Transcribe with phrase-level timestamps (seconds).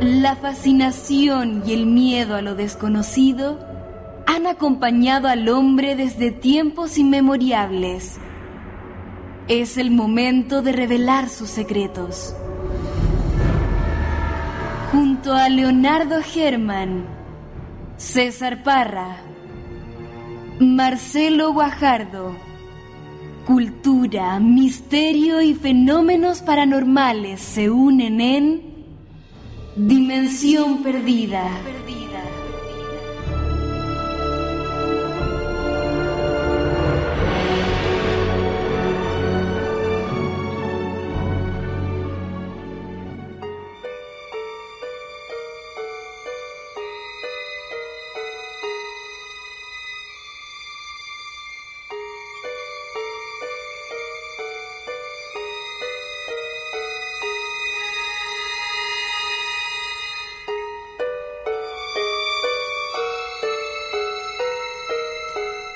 [0.00, 3.58] La fascinación y el miedo a lo desconocido
[4.26, 8.16] han acompañado al hombre desde tiempos inmemoriales.
[9.48, 12.34] Es el momento de revelar sus secretos.
[14.90, 17.04] Junto a Leonardo Germán,
[17.98, 19.18] César Parra,
[20.60, 22.34] Marcelo Guajardo,
[23.46, 28.69] cultura, misterio y fenómenos paranormales se unen en
[29.76, 31.48] Dimensión Perdida.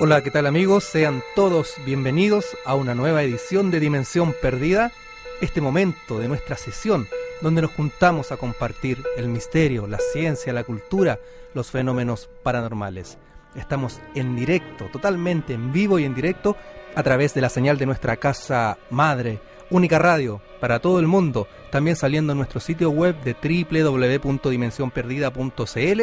[0.06, 0.84] Hola, ¿qué tal amigos?
[0.84, 4.92] Sean todos bienvenidos a una nueva edición de Dimensión Perdida,
[5.40, 7.08] este momento de nuestra sesión
[7.40, 11.18] donde nos juntamos a compartir el misterio, la ciencia, la cultura,
[11.54, 13.16] los fenómenos paranormales.
[13.54, 16.54] Estamos en directo, totalmente en vivo y en directo
[16.94, 21.48] a través de la señal de nuestra casa madre, Única Radio, para todo el mundo,
[21.72, 23.34] también saliendo en nuestro sitio web de
[23.72, 26.02] www.dimensionperdida.cl.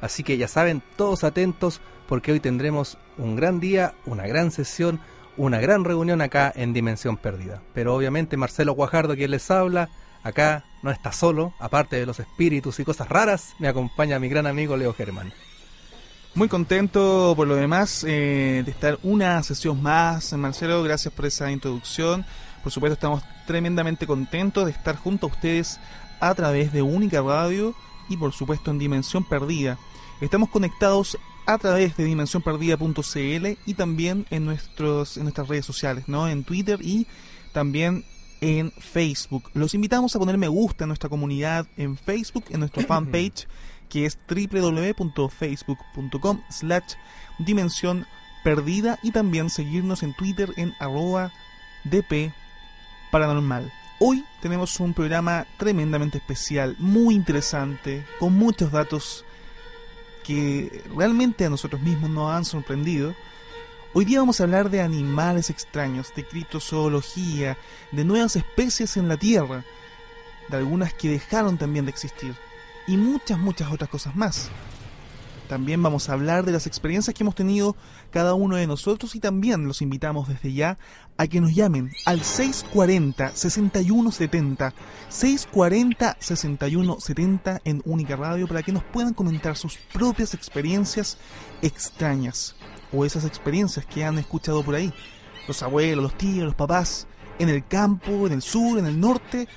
[0.00, 4.98] Así que ya saben, todos atentos porque hoy tendremos un gran día, una gran sesión,
[5.36, 7.62] una gran reunión acá en Dimensión Perdida.
[7.74, 9.90] Pero obviamente Marcelo Guajardo, quien les habla,
[10.22, 14.46] acá no está solo, aparte de los espíritus y cosas raras, me acompaña mi gran
[14.46, 15.32] amigo Leo Germán.
[16.34, 21.50] Muy contento por lo demás eh, de estar una sesión más, Marcelo, gracias por esa
[21.50, 22.24] introducción.
[22.62, 25.78] Por supuesto estamos tremendamente contentos de estar junto a ustedes
[26.20, 27.74] a través de Única Radio
[28.08, 29.78] y por supuesto en Dimensión Perdida.
[30.20, 36.28] Estamos conectados a través de dimensionperdida.cl y también en, nuestros, en nuestras redes sociales, ¿no?
[36.28, 37.06] En Twitter y
[37.54, 38.04] también
[38.42, 39.50] en Facebook.
[39.54, 43.48] Los invitamos a poner me gusta en nuestra comunidad en Facebook, en nuestra fanpage,
[43.88, 46.96] que es www.facebook.com slash
[47.38, 48.06] dimensión
[48.44, 51.32] perdida y también seguirnos en Twitter en arroba
[51.84, 52.30] dp
[53.10, 53.72] paranormal.
[54.00, 59.24] Hoy tenemos un programa tremendamente especial, muy interesante, con muchos datos
[60.28, 63.14] que realmente a nosotros mismos nos han sorprendido.
[63.94, 67.56] Hoy día vamos a hablar de animales extraños, de criptozoología,
[67.92, 69.64] de nuevas especies en la Tierra,
[70.50, 72.34] de algunas que dejaron también de existir,
[72.86, 74.50] y muchas, muchas otras cosas más.
[75.48, 77.74] También vamos a hablar de las experiencias que hemos tenido
[78.10, 80.76] cada uno de nosotros y también los invitamos desde ya
[81.16, 84.74] a que nos llamen al 640-6170,
[85.10, 91.16] 640-6170 en Única Radio para que nos puedan comentar sus propias experiencias
[91.62, 92.54] extrañas
[92.92, 94.92] o esas experiencias que han escuchado por ahí.
[95.46, 97.06] Los abuelos, los tíos, los papás,
[97.38, 99.48] en el campo, en el sur, en el norte,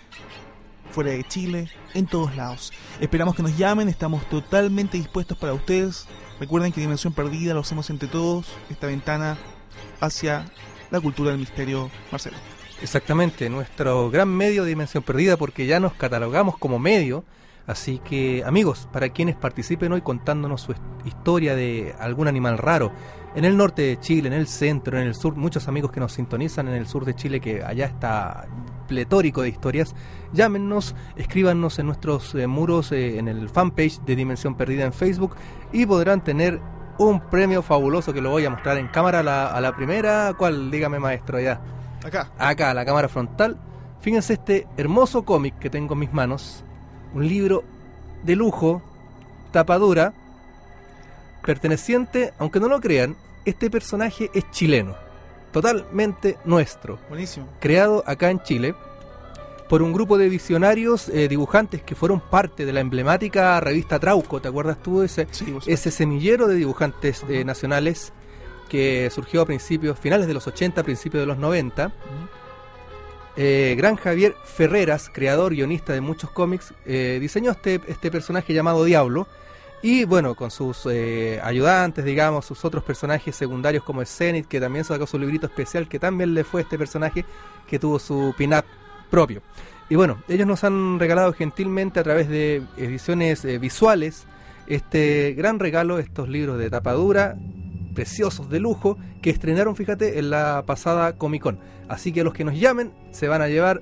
[0.92, 2.72] fuera de Chile, en todos lados.
[3.00, 6.08] Esperamos que nos llamen, estamos totalmente dispuestos para ustedes.
[6.40, 9.38] Recuerden que Dimensión Perdida lo hacemos entre todos, esta ventana
[10.00, 10.46] hacia
[10.90, 12.38] la cultura del misterio, Marcelo.
[12.82, 17.24] Exactamente, nuestro gran medio de Dimensión Perdida, porque ya nos catalogamos como medio.
[17.68, 20.74] Así que, amigos, para quienes participen hoy contándonos su
[21.06, 22.92] historia de algún animal raro,
[23.36, 26.14] en el norte de Chile, en el centro, en el sur, muchos amigos que nos
[26.14, 28.48] sintonizan en el sur de Chile, que allá está
[28.88, 29.96] pletórico de historias,
[30.34, 35.36] llámenos, escríbanos en nuestros eh, muros, eh, en el fanpage de Dimensión Perdida en Facebook
[35.72, 36.60] y podrán tener
[36.98, 40.34] un premio fabuloso que lo voy a mostrar en cámara a la, primera.
[40.38, 40.70] ¿Cuál?
[40.70, 41.62] Dígame, maestro, ya.
[42.06, 42.32] Acá.
[42.38, 43.58] Acá, la cámara frontal.
[44.02, 46.64] Fíjense este hermoso cómic que tengo en mis manos.
[47.14, 47.64] Un libro
[48.24, 48.82] de lujo,
[49.52, 50.14] tapadura,
[51.44, 53.16] perteneciente, aunque no lo crean,
[53.46, 54.96] este personaje es chileno.
[55.52, 57.00] Totalmente nuestro.
[57.10, 57.48] Buenísimo.
[57.60, 58.76] Creado acá en Chile
[59.72, 64.42] por un grupo de visionarios eh, dibujantes que fueron parte de la emblemática revista Trauco,
[64.42, 65.28] ¿te acuerdas tú de ese,
[65.66, 68.12] ese semillero de dibujantes eh, nacionales
[68.68, 71.90] que surgió a principios, finales de los 80, principios de los 90?
[73.38, 79.26] Eh, gran Javier Ferreras, creador, guionista de muchos cómics, diseñó este, este personaje llamado Diablo,
[79.82, 84.86] y bueno, con sus ayudantes, digamos, sus otros personajes secundarios como el Zenith, que también
[84.86, 87.26] sacó su librito especial, que también le fue este personaje
[87.68, 88.66] que tuvo su pin-up
[89.10, 89.42] propio.
[89.92, 94.26] Y bueno, ellos nos han regalado gentilmente a través de ediciones eh, visuales
[94.68, 97.36] este gran regalo, estos libros de tapadura,
[97.94, 101.60] preciosos de lujo, que estrenaron, fíjate, en la pasada Comic Con.
[101.90, 103.82] Así que los que nos llamen se van a llevar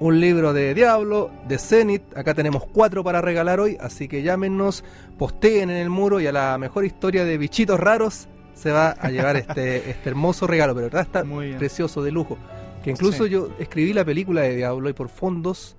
[0.00, 2.16] un libro de Diablo, de Zenith.
[2.16, 4.84] Acá tenemos cuatro para regalar hoy, así que llámenos,
[5.18, 9.10] posteen en el muro y a la mejor historia de bichitos raros se va a
[9.10, 11.24] llevar este, este hermoso regalo, pero verdad está
[11.58, 12.38] precioso, de lujo.
[12.82, 15.76] Que incluso yo escribí la película de Diablo y por fondos,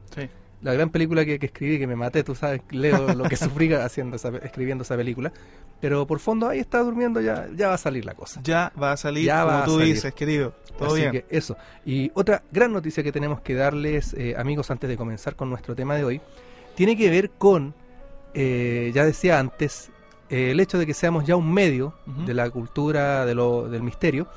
[0.61, 4.17] la gran película que, escribí, que me maté, tú sabes, leo lo que sufrí haciendo
[4.41, 5.31] escribiendo esa película.
[5.79, 8.41] Pero por fondo ahí está durmiendo, ya, ya va a salir la cosa.
[8.43, 10.53] Ya va a salir, ya como tú dices, querido.
[10.77, 11.57] Todo Así que eso.
[11.85, 15.75] Y otra gran noticia que tenemos que darles, eh, amigos, antes de comenzar con nuestro
[15.75, 16.21] tema de hoy,
[16.75, 17.73] tiene que ver con,
[18.33, 19.89] eh, ya decía antes,
[20.29, 21.93] eh, el hecho de que seamos ya un medio
[22.25, 24.27] de la cultura de lo, del misterio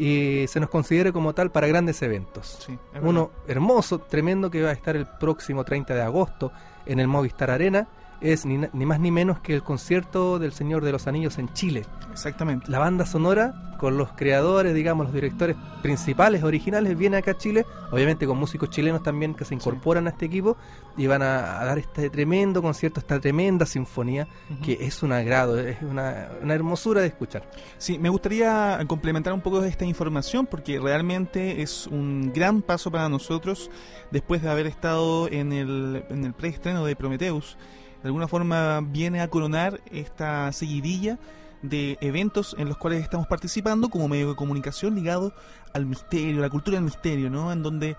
[0.00, 2.66] y se nos considere como tal para grandes eventos.
[3.02, 6.52] Uno hermoso, tremendo que va a estar el próximo 30 de agosto
[6.86, 7.86] en el Movistar Arena
[8.20, 11.52] es ni, ni, más ni menos que el concierto del Señor de los Anillos en
[11.52, 11.84] Chile.
[12.12, 12.70] Exactamente.
[12.70, 17.64] La banda sonora con los creadores, digamos, los directores principales, originales, viene acá a Chile,
[17.90, 20.58] obviamente con músicos chilenos también que se incorporan a este equipo
[20.98, 24.28] y van a, dar este tremendo concierto, esta tremenda sinfonía
[24.62, 27.50] que es un agrado, es una, una hermosura de escuchar.
[27.78, 33.08] Sí, me gustaría complementar un poco esta información porque realmente es un gran paso para
[33.08, 33.70] nosotros
[34.10, 37.56] después de haber estado en el, en el preestreno de Prometheus
[38.02, 41.18] de alguna forma viene a coronar esta seguidilla
[41.62, 45.34] de eventos en los cuales estamos participando como medio de comunicación ligado
[45.74, 47.52] al misterio, la cultura del misterio, ¿no?
[47.52, 47.96] En donde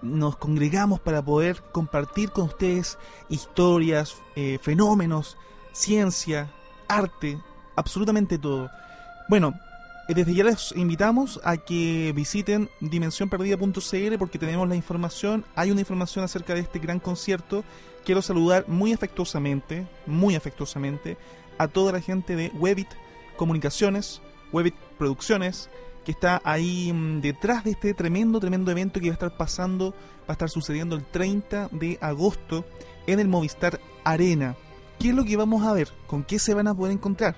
[0.00, 5.36] nos congregamos para poder compartir con ustedes historias, eh, fenómenos,
[5.72, 6.50] ciencia,
[6.88, 7.38] arte,
[7.76, 8.70] absolutamente todo.
[9.28, 9.54] Bueno,
[10.08, 15.80] eh, desde ya les invitamos a que visiten dimensionperdida.cl porque tenemos la información, hay una
[15.80, 17.64] información acerca de este gran concierto
[18.04, 21.16] quiero saludar muy afectuosamente, muy afectuosamente,
[21.58, 22.88] a toda la gente de Webit
[23.36, 24.20] Comunicaciones,
[24.52, 25.70] Webit Producciones,
[26.04, 29.92] que está ahí mm, detrás de este tremendo, tremendo evento que va a estar pasando,
[30.20, 32.64] va a estar sucediendo el 30 de agosto
[33.06, 34.56] en el Movistar Arena.
[34.98, 35.88] ¿Qué es lo que vamos a ver?
[36.06, 37.36] ¿Con qué se van a poder encontrar?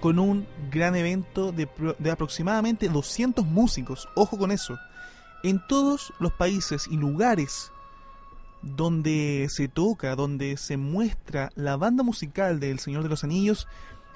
[0.00, 1.68] Con un gran evento de,
[1.98, 4.78] de aproximadamente 200 músicos, ojo con eso,
[5.42, 7.72] en todos los países y lugares
[8.62, 13.68] donde se toca, donde se muestra la banda musical del Señor de los Anillos,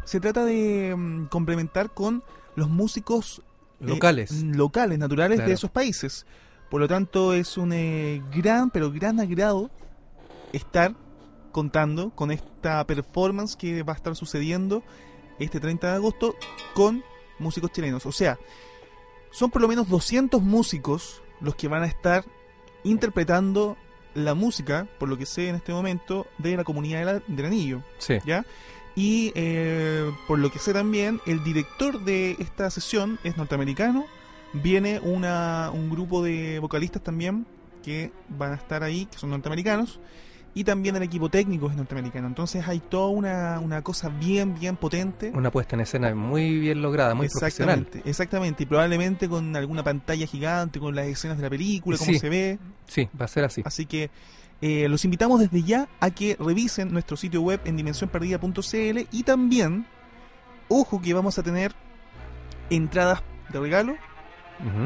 [0.05, 2.23] se trata de mm, complementar con
[2.57, 3.43] los músicos
[3.81, 6.27] eh, locales, locales naturales de esos países.
[6.71, 9.71] Por lo tanto, es un eh, gran, pero gran agrado
[10.53, 10.95] estar
[11.53, 14.83] contando con esta performance que va a estar sucediendo
[15.39, 16.35] este 30 de agosto
[16.75, 17.05] con
[17.39, 18.07] músicos chilenos.
[18.07, 18.39] O sea,
[19.31, 22.25] son por lo menos 200 músicos los que van a estar
[22.85, 23.77] interpretando
[24.15, 27.83] la música, por lo que sé en este momento, de la comunidad del anillo.
[27.99, 28.19] Sí.
[28.25, 28.45] ¿Ya?
[28.95, 34.05] Y eh, por lo que sé también, el director de esta sesión es norteamericano.
[34.53, 37.47] Viene una, un grupo de vocalistas también
[37.83, 39.99] que van a estar ahí, que son norteamericanos
[40.55, 42.27] y también el equipo técnico es norteamericano.
[42.27, 45.33] Entonces hay toda una, una cosa bien, bien potente.
[45.35, 48.09] Una puesta en escena muy bien lograda, muy exactamente, profesional.
[48.09, 52.29] Exactamente, y probablemente con alguna pantalla gigante, con las escenas de la película, como se
[52.29, 52.59] ve.
[52.87, 53.63] Sí, va a ser así.
[53.65, 54.11] Así que
[54.61, 59.87] eh, los invitamos desde ya a que revisen nuestro sitio web en dimensionperdida.cl y también,
[60.69, 61.75] ojo que vamos a tener
[62.71, 63.23] entradas
[63.53, 63.97] de regalo.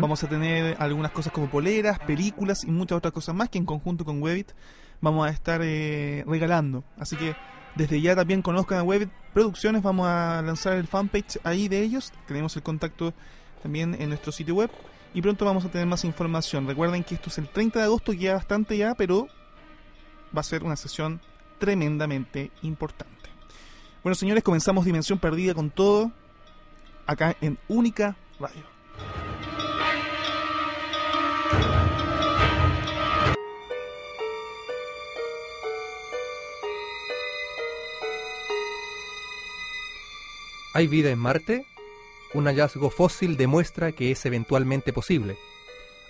[0.01, 3.67] Vamos a tener algunas cosas como poleras, películas y muchas otras cosas más que en
[3.67, 4.53] conjunto con Webit
[5.01, 6.85] vamos a estar eh, regalando.
[6.99, 7.37] Así que
[7.75, 12.11] desde ya también conozcan a Web Producciones, vamos a lanzar el fanpage ahí de ellos,
[12.27, 13.13] tenemos el contacto
[13.63, 14.71] también en nuestro sitio web
[15.13, 16.67] y pronto vamos a tener más información.
[16.67, 19.29] Recuerden que esto es el 30 de agosto, ya bastante ya, pero
[20.35, 21.21] va a ser una sesión
[21.59, 23.29] tremendamente importante.
[24.03, 26.13] Bueno señores, comenzamos Dimensión Perdida con todo
[27.07, 28.63] acá en Única Radio.
[40.77, 41.65] ¿Hay vida en Marte?
[42.35, 45.39] Un hallazgo fósil demuestra que es eventualmente posible.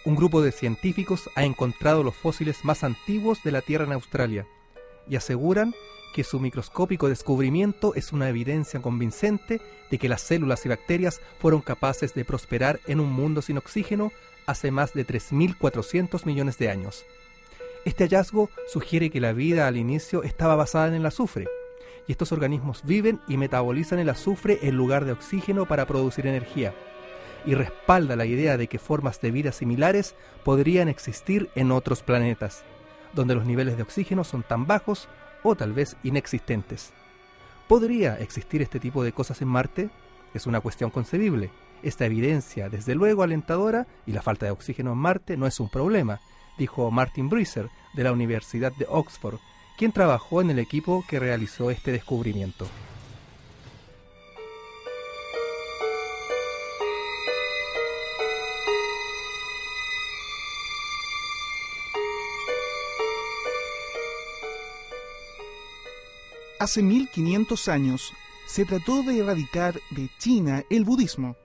[0.05, 4.45] Un grupo de científicos ha encontrado los fósiles más antiguos de la Tierra en Australia
[5.09, 5.73] y aseguran
[6.13, 11.61] que su microscópico descubrimiento es una evidencia convincente de que las células y bacterias fueron
[11.61, 14.11] capaces de prosperar en un mundo sin oxígeno
[14.47, 17.07] hace más de 3.400 millones de años.
[17.85, 21.47] Este hallazgo sugiere que la vida al inicio estaba basada en el azufre,
[22.07, 26.75] y estos organismos viven y metabolizan el azufre en lugar de oxígeno para producir energía,
[27.45, 32.65] y respalda la idea de que formas de vida similares podrían existir en otros planetas,
[33.15, 35.09] donde los niveles de oxígeno son tan bajos
[35.43, 36.93] o tal vez inexistentes.
[37.69, 39.91] ¿Podría existir este tipo de cosas en Marte?
[40.35, 41.51] Es una cuestión concebible.
[41.83, 45.69] Esta evidencia, desde luego alentadora, y la falta de oxígeno en Marte no es un
[45.69, 46.21] problema,
[46.59, 49.39] dijo Martin Bruiser de la Universidad de Oxford,
[49.77, 52.67] quien trabajó en el equipo que realizó este descubrimiento.
[66.59, 68.13] Hace 1500 años
[68.47, 71.37] se trató de erradicar de China el budismo.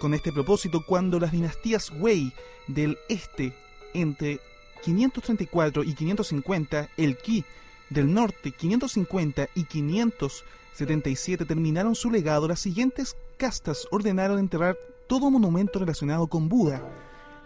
[0.00, 2.32] Con este propósito, cuando las dinastías Wei
[2.66, 3.54] del este
[3.94, 4.40] entre
[4.80, 7.44] 534 y 550, el Qi
[7.90, 15.78] del norte 550 y 577 terminaron su legado, las siguientes castas ordenaron enterrar todo monumento
[15.78, 16.82] relacionado con Buda.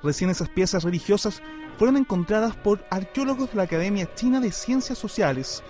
[0.03, 1.43] Recién esas piezas religiosas
[1.79, 5.63] fueron encontradas por arqueólogos de la Academia China de Ciencias Sociales,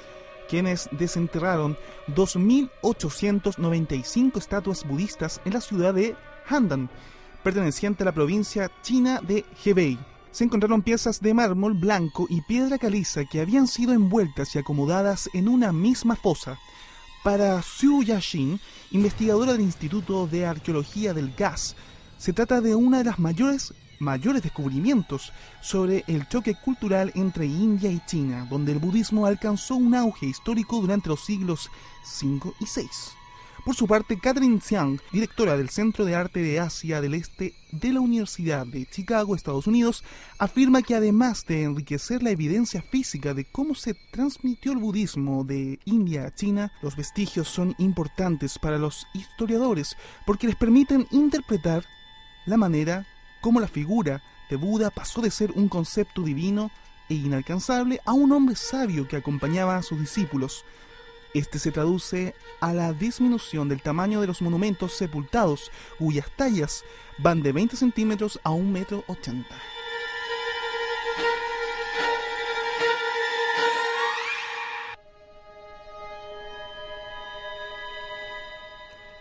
[0.48, 1.78] quienes desenterraron
[2.08, 6.16] 2.895 estatuas budistas en la ciudad de
[6.48, 6.90] Handan,
[7.44, 10.00] perteneciente a la provincia china de Hebei.
[10.34, 15.30] Se encontraron piezas de mármol blanco y piedra caliza que habían sido envueltas y acomodadas
[15.32, 16.58] en una misma fosa.
[17.22, 18.58] Para Xu Yaxin,
[18.90, 21.76] investigadora del Instituto de Arqueología del Gas,
[22.18, 27.92] se trata de una de las mayores mayores descubrimientos sobre el choque cultural entre India
[27.92, 31.70] y China, donde el budismo alcanzó un auge histórico durante los siglos
[32.20, 32.88] V y VI.
[33.64, 37.94] Por su parte, Catherine Xiang, directora del Centro de Arte de Asia del Este de
[37.94, 40.04] la Universidad de Chicago, Estados Unidos,
[40.38, 45.78] afirma que además de enriquecer la evidencia física de cómo se transmitió el budismo de
[45.86, 51.86] India a China, los vestigios son importantes para los historiadores porque les permiten interpretar
[52.44, 53.06] la manera
[53.40, 56.70] cómo la figura de Buda pasó de ser un concepto divino
[57.08, 60.66] e inalcanzable a un hombre sabio que acompañaba a sus discípulos.
[61.34, 66.84] Este se traduce a la disminución del tamaño de los monumentos sepultados, cuyas tallas
[67.18, 69.04] van de 20 centímetros a 1,80 metro.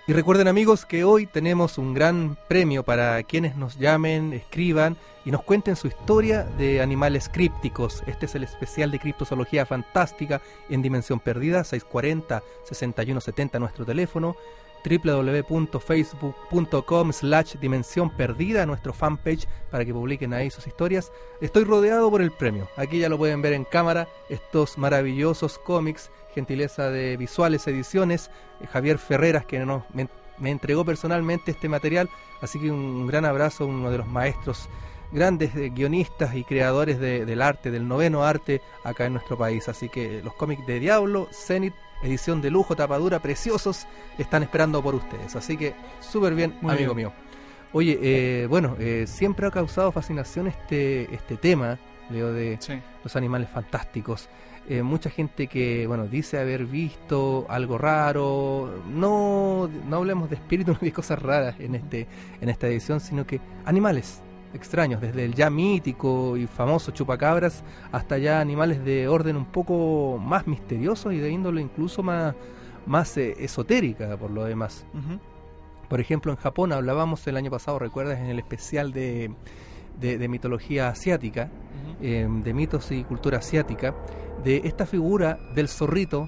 [0.06, 5.32] Y recuerden amigos que hoy tenemos un gran premio para quienes nos llamen, escriban y
[5.32, 8.04] nos cuenten su historia de animales crípticos.
[8.06, 14.36] Este es el especial de criptozoología fantástica en Dimensión Perdida, 640-6170 nuestro teléfono,
[14.84, 21.14] www.facebook.com slash Dimensión Perdida, nuestro fanpage para que publiquen ahí sus historias.
[21.40, 26.12] Estoy rodeado por el premio, aquí ya lo pueden ver en cámara, estos maravillosos cómics
[26.34, 28.30] gentileza de Visuales Ediciones,
[28.62, 30.08] eh, Javier Ferreras, que nos, me,
[30.50, 32.10] entregó personalmente este material,
[32.42, 34.70] así que un gran abrazo, uno de los maestros
[35.12, 39.70] grandes guionistas y creadores del arte, del noveno arte acá en nuestro país.
[39.70, 43.86] Así que los cómics de Diablo, Zenith, edición de lujo, tapadura, preciosos,
[44.18, 45.36] están esperando por ustedes.
[45.36, 47.14] Así que súper bien, amigo mío.
[47.74, 52.60] Oye, eh, bueno, eh, siempre ha causado fascinación este, este tema, Leo, de
[53.04, 54.30] los animales fantásticos.
[54.70, 58.82] Eh, mucha gente que bueno dice haber visto algo raro.
[58.90, 62.08] No no hablemos de espíritus ni de cosas raras en este
[62.40, 64.22] en esta edición sino que animales
[64.54, 70.20] extraños desde el ya mítico y famoso chupacabras hasta ya animales de orden un poco
[70.20, 72.36] más misterioso y de índole incluso más
[72.86, 74.86] más eh, esotérica por lo demás.
[75.90, 79.34] Por ejemplo en Japón hablábamos el año pasado recuerdas en el especial de
[80.00, 81.50] de, mitología asiática,
[82.02, 83.96] eh, de mitos y cultura asiática,
[84.44, 86.28] de esta figura del zorrito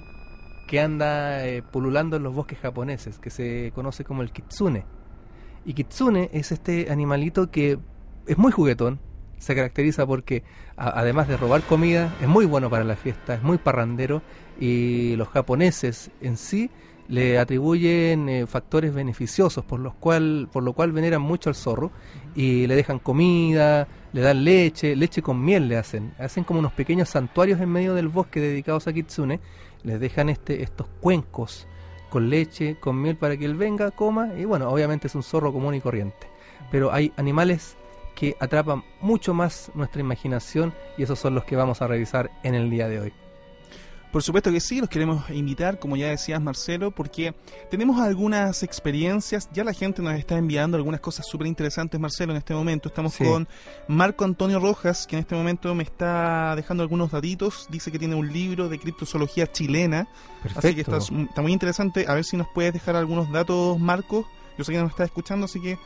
[0.66, 4.84] que anda eh, pululando en los bosques japoneses, que se conoce como el kitsune.
[5.64, 7.78] Y kitsune es este animalito que
[8.26, 9.00] es muy juguetón,
[9.38, 10.42] se caracteriza porque
[10.76, 14.22] además de robar comida, es muy bueno para la fiesta, es muy parrandero
[14.58, 16.70] y los japoneses en sí
[17.08, 21.92] le atribuyen eh, factores beneficiosos por los cual por lo cual veneran mucho al zorro
[22.34, 26.72] y le dejan comida, le dan leche, leche con miel le hacen, hacen como unos
[26.72, 29.40] pequeños santuarios en medio del bosque dedicados a kitsune,
[29.82, 31.66] les dejan este estos cuencos
[32.10, 35.52] con leche, con miel para que él venga, coma y bueno, obviamente es un zorro
[35.52, 36.28] común y corriente,
[36.70, 37.76] pero hay animales
[38.14, 42.54] que atrapan mucho más nuestra imaginación y esos son los que vamos a revisar en
[42.54, 43.25] el día de hoy.
[44.16, 47.34] Por supuesto que sí, los queremos invitar, como ya decías Marcelo, porque
[47.70, 52.38] tenemos algunas experiencias, ya la gente nos está enviando algunas cosas súper interesantes, Marcelo, en
[52.38, 52.88] este momento.
[52.88, 53.46] Estamos con
[53.88, 58.14] Marco Antonio Rojas, que en este momento me está dejando algunos datitos, dice que tiene
[58.14, 60.08] un libro de criptozoología chilena,
[60.42, 60.66] Perfecto.
[60.66, 64.26] así que está, está, muy interesante, a ver si nos puedes dejar algunos datos, Marco,
[64.56, 65.78] yo sé que nos está escuchando, así que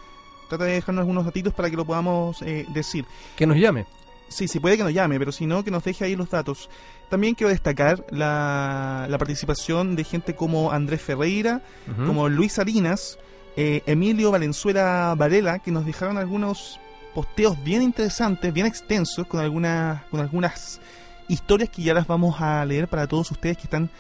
[0.49, 3.05] trata de dejarnos algunos datitos para que lo podamos eh, decir.
[3.35, 3.87] Que nos llame.
[4.31, 6.71] Sí, sí, puede que nos llame, pero si no, que nos deje ahí los datos.
[7.11, 11.61] También quiero destacar la, participación de gente como Andrés Ferreira,
[12.07, 13.19] como Luis Salinas,
[13.57, 16.79] eh, Emilio Valenzuela Varela, que nos dejaron algunos
[17.13, 20.81] posteos bien interesantes, bien extensos, con algunas, con algunas
[21.27, 23.91] historias que ya las vamos a leer para todos ustedes que están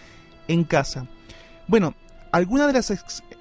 [0.46, 1.06] en casa.
[1.66, 1.94] Bueno,
[2.30, 2.90] algunas de las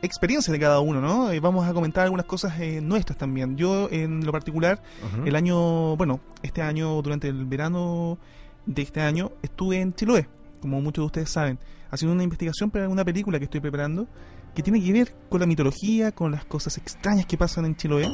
[0.02, 1.32] experiencias de cada uno, ¿no?
[1.32, 3.56] Eh, vamos a comentar algunas cosas eh, nuestras también.
[3.56, 4.82] Yo, en lo particular,
[5.26, 8.18] el año, bueno, este año, durante el verano
[8.66, 10.28] de este año, estuve en Chiloé,
[10.62, 14.08] como muchos de ustedes saben, haciendo una investigación para una película que estoy preparando
[14.54, 18.08] que tiene que ver con la mitología, con las cosas extrañas que pasan en Chiloé.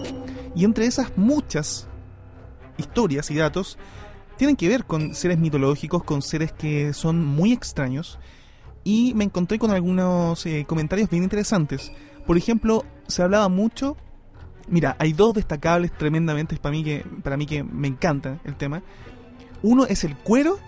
[0.55, 1.87] Y entre esas muchas
[2.77, 3.77] historias y datos,
[4.37, 8.19] tienen que ver con seres mitológicos, con seres que son muy extraños
[8.83, 11.91] y me encontré con algunos eh, comentarios bien interesantes.
[12.27, 13.95] Por ejemplo, se hablaba mucho.
[14.67, 18.83] Mira, hay dos destacables tremendamente para mí que, para mí que me encanta el tema.
[19.65, 20.59] Uno es el cuero.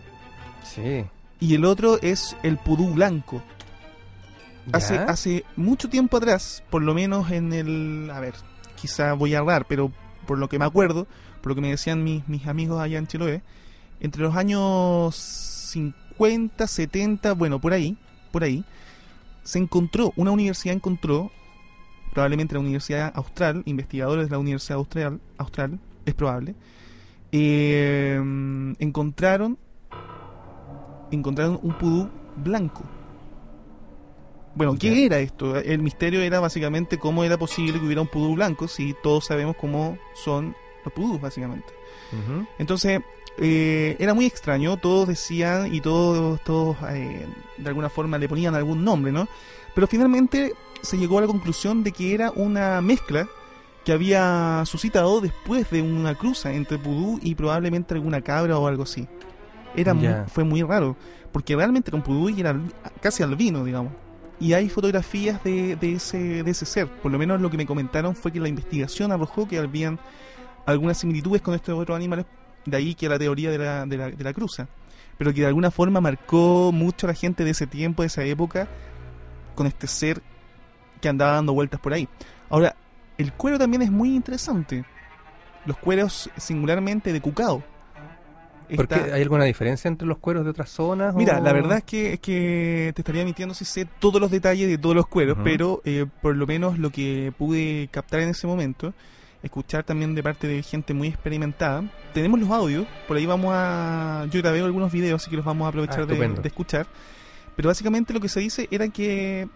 [0.63, 1.05] Sí.
[1.39, 3.43] Y el otro es el pudú blanco.
[4.73, 8.09] Hace, hace mucho tiempo atrás, por lo menos en el.
[8.11, 8.33] A ver,
[8.75, 9.91] quizá voy a hablar, pero
[10.25, 11.05] por lo que me acuerdo,
[11.41, 13.43] por lo que me decían mis, mis amigos allá en Chiloé,
[13.99, 17.97] entre los años 50, 70, bueno, por ahí,
[18.31, 18.65] por ahí,
[19.43, 21.31] se encontró, una universidad encontró,
[22.13, 26.55] probablemente la Universidad Austral, investigadores de la Universidad Austral, Austral es probable,
[27.31, 28.15] eh,
[28.79, 29.57] encontraron,
[31.11, 32.83] encontraron un pudú blanco.
[34.55, 35.55] Bueno, ¿qué era esto?
[35.55, 39.55] El misterio era básicamente cómo era posible que hubiera un pudú blanco si todos sabemos
[39.55, 41.73] cómo son los pudús, básicamente.
[42.57, 43.01] Entonces,
[43.37, 48.55] eh, era muy extraño, todos decían y todos, todos eh, de alguna forma le ponían
[48.55, 49.27] algún nombre, ¿no?
[49.75, 53.29] Pero finalmente se llegó a la conclusión de que era una mezcla
[53.87, 58.83] que había suscitado después de una cruza entre pudú y probablemente alguna cabra o algo
[58.83, 59.07] así.
[59.77, 60.97] Era fue muy raro,
[61.31, 62.59] porque realmente un pudú era
[62.99, 63.93] casi albino, digamos.
[64.41, 66.89] Y hay fotografías de, de, ese, de ese ser.
[66.99, 69.97] Por lo menos lo que me comentaron fue que la investigación arrojó que habían
[70.65, 72.25] algunas similitudes con estos otros animales
[72.65, 74.67] de ahí que la teoría de la, de la, de la cruza.
[75.17, 78.25] Pero que de alguna forma marcó mucho a la gente de ese tiempo, de esa
[78.25, 78.67] época,
[79.55, 80.21] con este ser
[80.99, 82.09] que andaba dando vueltas por ahí.
[82.49, 82.75] Ahora,
[83.17, 84.85] el cuero también es muy interesante.
[85.65, 87.63] Los cueros singularmente de cucao.
[88.75, 91.15] ¿Por ¿Hay alguna diferencia entre los cueros de otras zonas?
[91.15, 94.67] Mira, la verdad es que, es que te estaría mintiendo si sé todos los detalles
[94.67, 98.45] de todos los cueros, pero eh, por lo menos lo que pude captar en ese
[98.45, 98.93] momento
[99.43, 101.83] escuchar también de parte de gente muy experimentada.
[102.13, 104.25] Tenemos los audios, por ahí vamos a...
[104.31, 106.87] Yo grabé algunos videos, así que los vamos a aprovechar ah, de, escuchar.
[107.55, 109.47] Pero básicamente lo que se dice era que,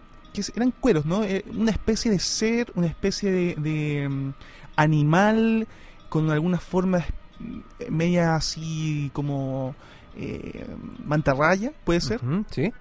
[0.54, 1.24] eran cueros, ¿no?
[1.24, 4.32] Eh, una especie de ser, una especie de, mm,
[4.76, 5.66] animal
[6.08, 9.74] con alguna forma eh, media así como
[10.16, 10.66] eh,
[11.04, 12.20] mantarraya, puede ser.
[12.50, 12.72] sí.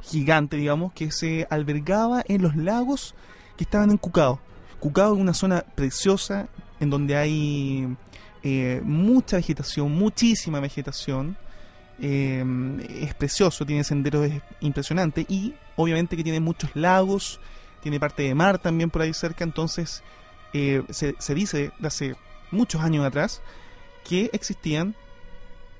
[0.00, 3.16] Gigante, digamos, que se albergaba en los lagos
[3.56, 4.38] que estaban encucados.
[4.78, 7.96] Cucao es una zona preciosa en donde hay
[8.42, 11.36] eh, mucha vegetación, muchísima vegetación.
[12.00, 12.44] Eh,
[13.00, 14.30] es precioso, tiene senderos
[14.60, 17.40] impresionantes y obviamente que tiene muchos lagos,
[17.80, 20.02] tiene parte de mar también por ahí cerca, entonces
[20.52, 22.16] eh, se, se, dice de hace
[22.50, 23.40] muchos años atrás
[24.04, 24.96] que existían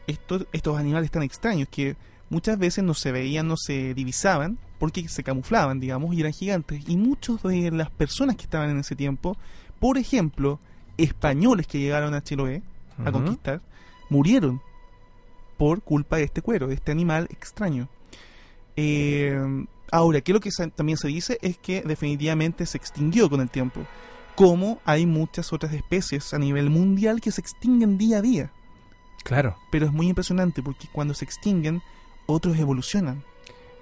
[0.06, 1.96] estos, estos animales tan extraños que
[2.30, 6.88] muchas veces no se veían, no se divisaban, porque se camuflaban, digamos, y eran gigantes.
[6.88, 9.36] Y muchos de las personas que estaban en ese tiempo,
[9.80, 10.60] por ejemplo,
[10.96, 12.62] españoles que llegaron a Chiloé
[13.04, 13.60] a conquistar,
[14.10, 14.60] murieron
[15.56, 17.88] por culpa de este cuero, de este animal extraño.
[18.76, 21.38] Eh, ahora, ¿qué es lo que también se dice?
[21.42, 23.86] Es que definitivamente se extinguió con el tiempo.
[24.34, 28.50] Como hay muchas otras especies a nivel mundial que se extinguen día a día.
[29.24, 29.56] Claro.
[29.70, 31.82] Pero es muy impresionante porque cuando se extinguen,
[32.26, 33.24] otros evolucionan.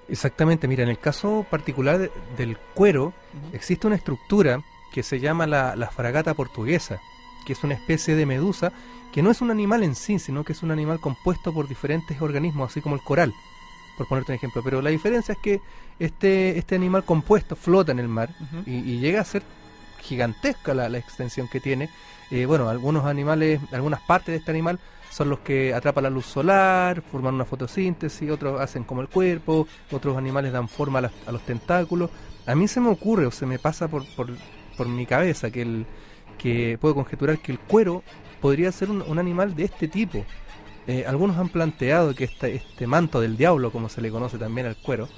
[0.09, 3.13] Exactamente, mira, en el caso particular del cuero,
[3.53, 7.01] existe una estructura que se llama la, fragata portuguesa,
[7.45, 8.73] que es una especie de medusa
[9.13, 12.21] que no es un animal en sí, sino que es un animal compuesto por diferentes
[12.21, 13.33] organismos, así como el coral,
[13.97, 14.63] por ponerte un ejemplo.
[14.63, 15.61] Pero la diferencia es que
[15.99, 18.31] este, este animal compuesto flota en el mar
[18.67, 19.43] y, llega a ser
[20.01, 21.91] gigantesca la, la extensión que tiene.
[22.31, 24.79] Eh, bueno, algunos animales, algunas partes de este animal
[25.11, 29.67] son los que atrapan la luz solar, forman una fotosíntesis, otros hacen como el cuerpo,
[29.91, 32.11] otros animales dan forma a, los tentáculos.
[32.47, 35.87] A mí se me ocurre o se me pasa por, por, mi cabeza que, el,
[36.37, 38.03] que puedo conjeturar que el cuero
[38.41, 40.25] podría ser un, animal de este tipo.
[40.87, 44.67] Eh, algunos han planteado que este, este manto del diablo, como se le conoce también
[44.67, 45.09] al cuero,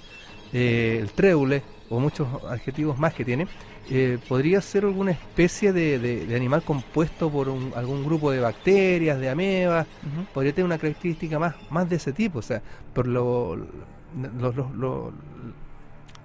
[0.53, 3.47] eh, el tréule o muchos adjetivos más que tiene,
[3.91, 9.87] eh, podría ser alguna especie de, animal compuesto por algún grupo de bacterias, de amebas,
[10.35, 13.57] podría tener una característica más, más de ese tipo, o sea, por lo,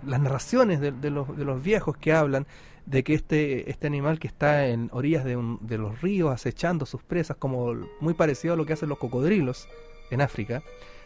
[0.06, 2.46] las narraciones de, de, los, de los viejos que hablan
[2.86, 6.86] de que este, este animal que está en orillas de, un, de los ríos acechando
[6.86, 9.68] sus presas, como muy parecido a lo que hacen los cocodrilos
[10.12, 10.64] en África,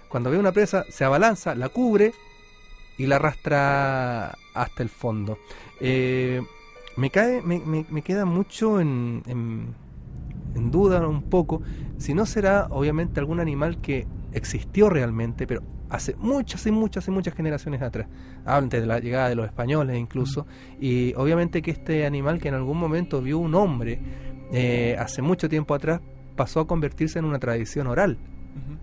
[0.10, 2.13] cuando ve una presa se abalanza, la cubre
[2.98, 5.38] y la arrastra hasta el fondo.
[5.80, 6.42] Eh,
[6.96, 9.76] me, cae, me, me, queda mucho en, en,
[10.56, 11.62] en duda un poco
[11.98, 17.12] si no será obviamente algún animal que existió realmente, pero hace muchas y muchas y
[17.12, 18.08] muchas generaciones atrás,
[18.45, 20.45] antes de la llegada de los españoles incluso,
[20.80, 24.00] y obviamente que este animal que en algún momento vio un hombre
[24.52, 26.02] eh, hace mucho tiempo atrás
[26.36, 28.17] pasó a convertirse en una tradición oral,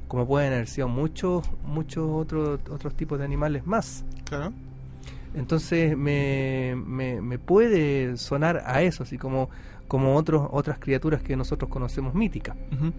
[0.09, 4.05] como pueden haber sido muchos muchos otros otros tipos de animales más.
[4.25, 4.53] Claro.
[5.35, 9.51] Entonces me, me, me puede sonar a eso, así como
[9.89, 12.57] como otros otras criaturas que nosotros conocemos míticas.
[12.73, 12.93] Uh -huh.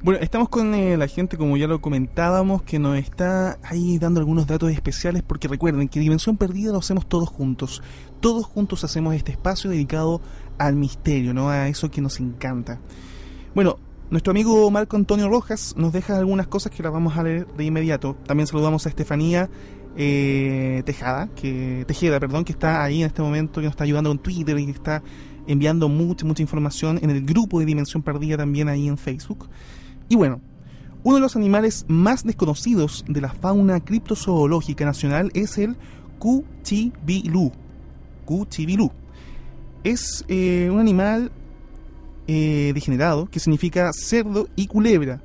[0.00, 4.20] Bueno, estamos con eh, la gente, como ya lo comentábamos, que nos está ahí dando
[4.20, 7.82] algunos datos especiales, porque recuerden que Dimensión Perdida lo hacemos todos juntos.
[8.20, 10.20] Todos juntos hacemos este espacio dedicado
[10.56, 11.50] al misterio, ¿no?
[11.50, 12.78] A eso que nos encanta.
[13.56, 17.48] Bueno, nuestro amigo Marco Antonio Rojas nos deja algunas cosas que las vamos a leer
[17.48, 18.14] de inmediato.
[18.24, 19.50] También saludamos a Estefanía
[19.96, 24.10] eh, Tejada, que Tejeda, perdón, que está ahí en este momento, que nos está ayudando
[24.10, 25.02] con Twitter y que está
[25.48, 29.48] enviando mucha, mucha información en el grupo de Dimensión Perdida también ahí en Facebook.
[30.08, 30.40] Y bueno,
[31.04, 35.76] uno de los animales más desconocidos de la fauna criptozoológica nacional es el
[36.18, 37.52] cuchibilú.
[38.24, 38.90] Cuchibilú.
[39.84, 41.30] Es eh, un animal
[42.26, 45.20] eh, degenerado que significa cerdo y culebra.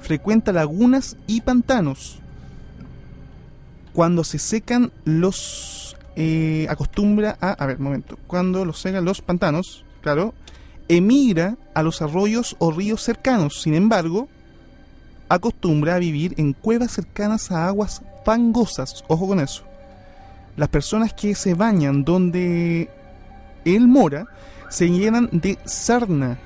[0.00, 2.18] Frecuenta lagunas y pantanos.
[3.92, 5.96] Cuando se secan los...
[6.16, 7.52] Eh, acostumbra a...
[7.52, 8.18] A ver, momento.
[8.26, 10.34] Cuando los secan los pantanos, claro,
[10.88, 13.62] emigra a los arroyos o ríos cercanos.
[13.62, 14.28] Sin embargo,
[15.28, 19.04] acostumbra a vivir en cuevas cercanas a aguas fangosas.
[19.08, 19.64] Ojo con eso.
[20.56, 22.90] Las personas que se bañan donde
[23.64, 24.26] él mora
[24.68, 26.38] se llenan de sarna.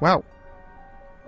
[0.00, 0.22] ¡Wow!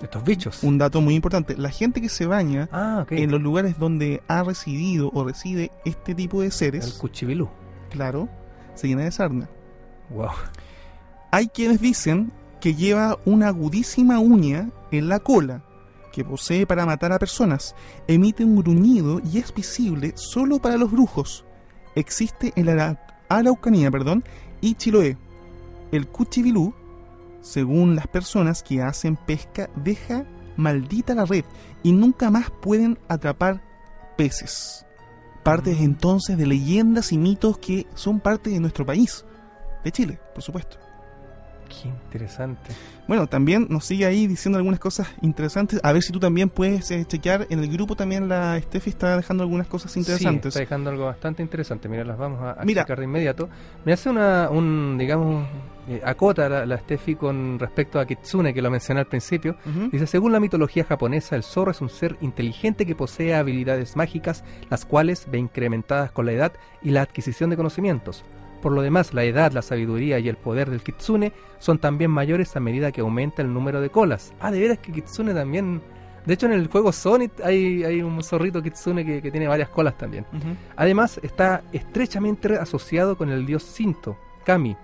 [0.03, 0.62] Estos bichos.
[0.62, 1.57] Un dato muy importante.
[1.57, 3.22] La gente que se baña ah, okay.
[3.22, 6.87] en los lugares donde ha residido o reside este tipo de seres.
[6.87, 7.48] El cuchibilú.
[7.90, 8.29] Claro,
[8.74, 9.48] se llena de sarna.
[10.11, 10.31] Wow.
[11.31, 15.62] Hay quienes dicen que lleva una agudísima uña en la cola
[16.11, 17.75] que posee para matar a personas.
[18.07, 21.45] Emite un gruñido y es visible solo para los brujos.
[21.95, 24.25] Existe en la Araucanía perdón,
[24.61, 25.19] y Chiloé.
[25.93, 26.75] El cuchibilú,
[27.43, 30.25] según las personas que hacen pesca, deja
[30.57, 31.45] maldita la red
[31.83, 33.62] y nunca más pueden atrapar
[34.17, 34.87] peces.
[35.45, 39.25] Partes entonces de leyendas y mitos que son parte de nuestro país,
[39.85, 40.88] de Chile, por supuesto.
[41.68, 42.72] Qué interesante.
[43.07, 45.81] Bueno, también nos sigue ahí diciendo algunas cosas interesantes.
[45.83, 47.46] A ver si tú también puedes eh, chequear.
[47.50, 50.54] En el grupo también la Steffi está dejando algunas cosas interesantes.
[50.54, 51.88] Sí, está dejando algo bastante interesante.
[51.88, 53.48] Mira, las vamos a, a Mira, checar de inmediato.
[53.85, 55.46] Me hace una, un, digamos,
[55.88, 59.57] eh, acota la, la Steffi con respecto a Kitsune, que lo mencioné al principio.
[59.64, 59.90] Uh -huh.
[59.90, 64.44] Dice, según la mitología japonesa, el zorro es un ser inteligente que posee habilidades mágicas,
[64.70, 66.52] las cuales ve incrementadas con la edad
[66.83, 68.24] y la adquisición de conocimientos.
[68.62, 72.57] Por lo demás, la edad, la sabiduría y el poder del kitsune son también mayores
[72.57, 74.33] a medida que aumenta el número de colas.
[74.40, 75.81] Ah, de veras que kitsune también...
[76.27, 79.68] De hecho, en el juego Sonic hay, hay un zorrito kitsune que, que tiene varias
[79.71, 80.27] colas también.
[80.33, 80.57] Uh -huh.
[80.77, 84.77] Además, está estrechamente asociado con el dios Sinto, Kami,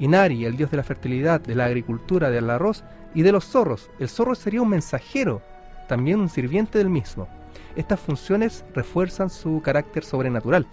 [0.00, 2.82] Inari, el dios de la fertilidad, de la agricultura, del arroz
[3.14, 3.90] y de los zorros.
[4.00, 5.42] El zorro sería un mensajero,
[5.86, 7.28] también un sirviente del mismo.
[7.76, 10.66] Estas funciones refuerzan su carácter sobrenatural.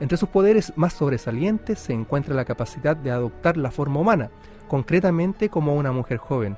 [0.00, 4.30] Entre sus poderes más sobresalientes se encuentra la capacidad de adoptar la forma humana,
[4.66, 6.56] concretamente como una mujer joven.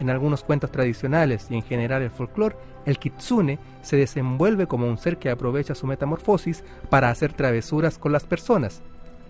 [0.00, 4.98] En algunos cuentos tradicionales y en general el folclore, el kitsune se desenvuelve como un
[4.98, 8.82] ser que aprovecha su metamorfosis para hacer travesuras con las personas.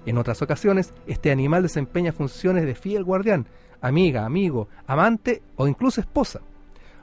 [0.07, 3.47] En otras ocasiones, este animal desempeña funciones de fiel guardián,
[3.83, 6.41] amiga, amigo, amante o incluso esposa.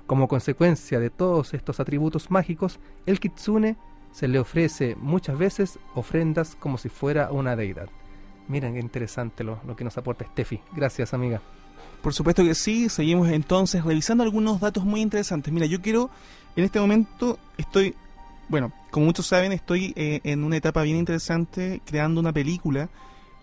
[0.08, 3.76] Como consecuencia de todos estos atributos mágicos, el kitsune
[4.17, 7.88] se le ofrece muchas veces ofrendas como si fuera una deidad.
[8.47, 10.60] Miren qué interesante lo, lo, que nos aporta Steffi.
[10.75, 11.39] Gracias, amiga.
[12.01, 12.89] Por supuesto que sí.
[12.89, 15.53] Seguimos entonces revisando algunos datos muy interesantes.
[15.53, 16.10] Mira, yo quiero,
[16.56, 17.93] en este momento estoy,
[18.49, 22.89] bueno, como muchos saben, estoy eh, en una etapa bien interesante creando una película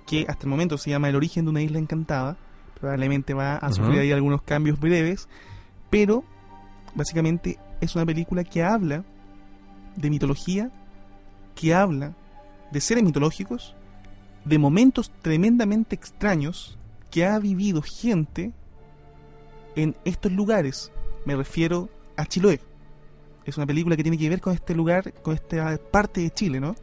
[0.09, 2.37] que hasta el momento se llama El origen de una isla encantada.
[2.81, 4.01] Probablemente va a sufrir uh -huh.
[4.01, 5.29] ahí algunos cambios breves,
[5.89, 6.25] pero
[6.97, 9.05] básicamente es una película que habla
[9.97, 10.71] de mitología
[11.55, 12.15] que habla
[12.71, 13.75] de seres mitológicos,
[14.45, 16.79] de momentos tremendamente extraños
[17.11, 18.53] que ha vivido gente
[19.77, 20.93] en estos lugares.
[21.25, 22.61] Me refiero a Chiloé.
[23.45, 26.61] Es una película que tiene que ver con este lugar, con esta parte de Chile,
[26.61, 26.75] ¿no?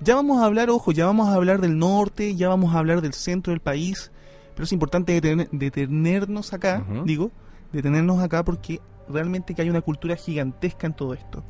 [0.00, 3.00] Ya vamos a hablar, ojo, ya vamos a hablar del norte, ya vamos a hablar
[3.02, 4.10] del centro del país,
[4.54, 5.20] pero es importante
[5.52, 7.30] detenernos acá, digo,
[7.72, 11.44] detenernos acá porque realmente que hay una cultura gigantesca en todo esto.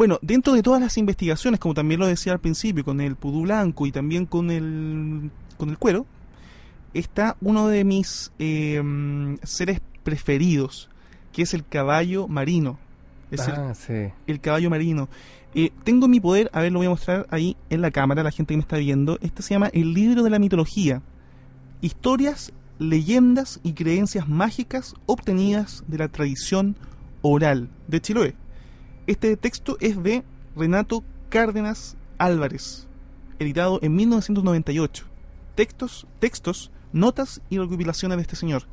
[0.00, 3.42] Bueno, dentro de todas las investigaciones, como también lo decía al principio, con el pudú
[3.42, 6.06] blanco y también con el, con el cuero,
[6.94, 10.88] está uno de mis em, seres preferidos,
[11.34, 12.78] que es el caballo marino.
[13.30, 15.10] Es ah, el, el, caballo marino.
[15.54, 18.30] Eh, tengo mi poder, a ver, lo voy a mostrar ahí en la cámara, la
[18.30, 19.18] gente que me está viendo.
[19.20, 21.02] Este se llama El libro de la mitología.
[21.82, 26.74] Historias, leyendas y creencias mágicas obtenidas de la tradición
[27.20, 28.39] oral de Chiloé.
[29.10, 30.22] Este texto es de
[30.54, 32.86] Renato Cárdenas Álvarez,
[33.40, 35.04] editado en 1998.
[35.56, 38.68] Textos, textos, notas y recopilaciones de este señor.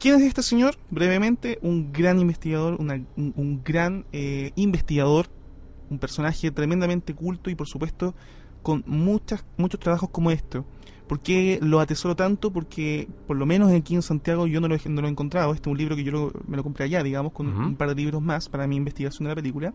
[0.00, 0.76] ¿Quién es este señor?
[0.90, 5.28] Brevemente, un gran investigador, un, gran eh, investigador,
[5.90, 8.16] un personaje tremendamente culto y por supuesto
[8.64, 10.64] con muchas, muchos trabajos como este.
[11.06, 12.50] ¿Por qué lo atesoro tanto?
[12.50, 15.54] Porque por lo menos aquí en Santiago yo no lo, he, no lo he encontrado.
[15.54, 17.94] Este es un libro que yo me lo compré allá, digamos, con un par de
[17.94, 19.72] libros más para mi investigación de la película.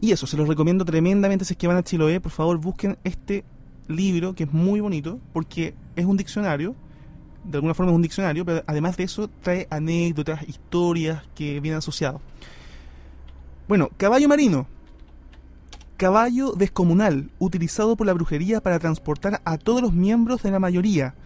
[0.00, 2.20] Y eso, se los recomiendo tremendamente si es que van a Chiloé.
[2.20, 3.44] Por favor, busquen este
[3.88, 6.74] libro que es muy bonito porque es un diccionario.
[7.44, 11.78] De alguna forma es un diccionario, pero además de eso trae anécdotas, historias que vienen
[11.78, 12.20] asociados.
[13.66, 14.66] Bueno, caballo marino
[15.98, 21.16] Caballo descomunal, utilizado por la brujería para transportar a todos los miembros de la mayoría,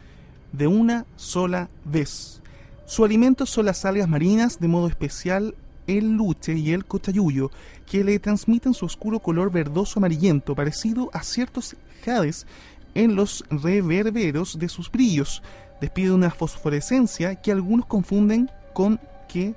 [0.50, 2.40] de una sola vez.
[2.86, 5.54] Su alimento son las algas marinas, de modo especial
[5.86, 7.50] el luche y el cochayuyo,
[7.84, 12.46] que le transmiten su oscuro color verdoso amarillento, parecido a ciertos jades
[12.94, 15.42] en los reverberos de sus brillos.
[15.82, 19.54] Despide una fosforescencia que algunos confunden con que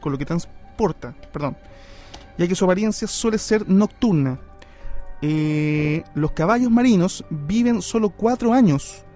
[0.00, 1.56] con lo que transporta, perdón,
[2.36, 4.40] ya que su apariencia suele ser nocturna.
[5.22, 9.06] Eh, los caballos marinos viven solo cuatro años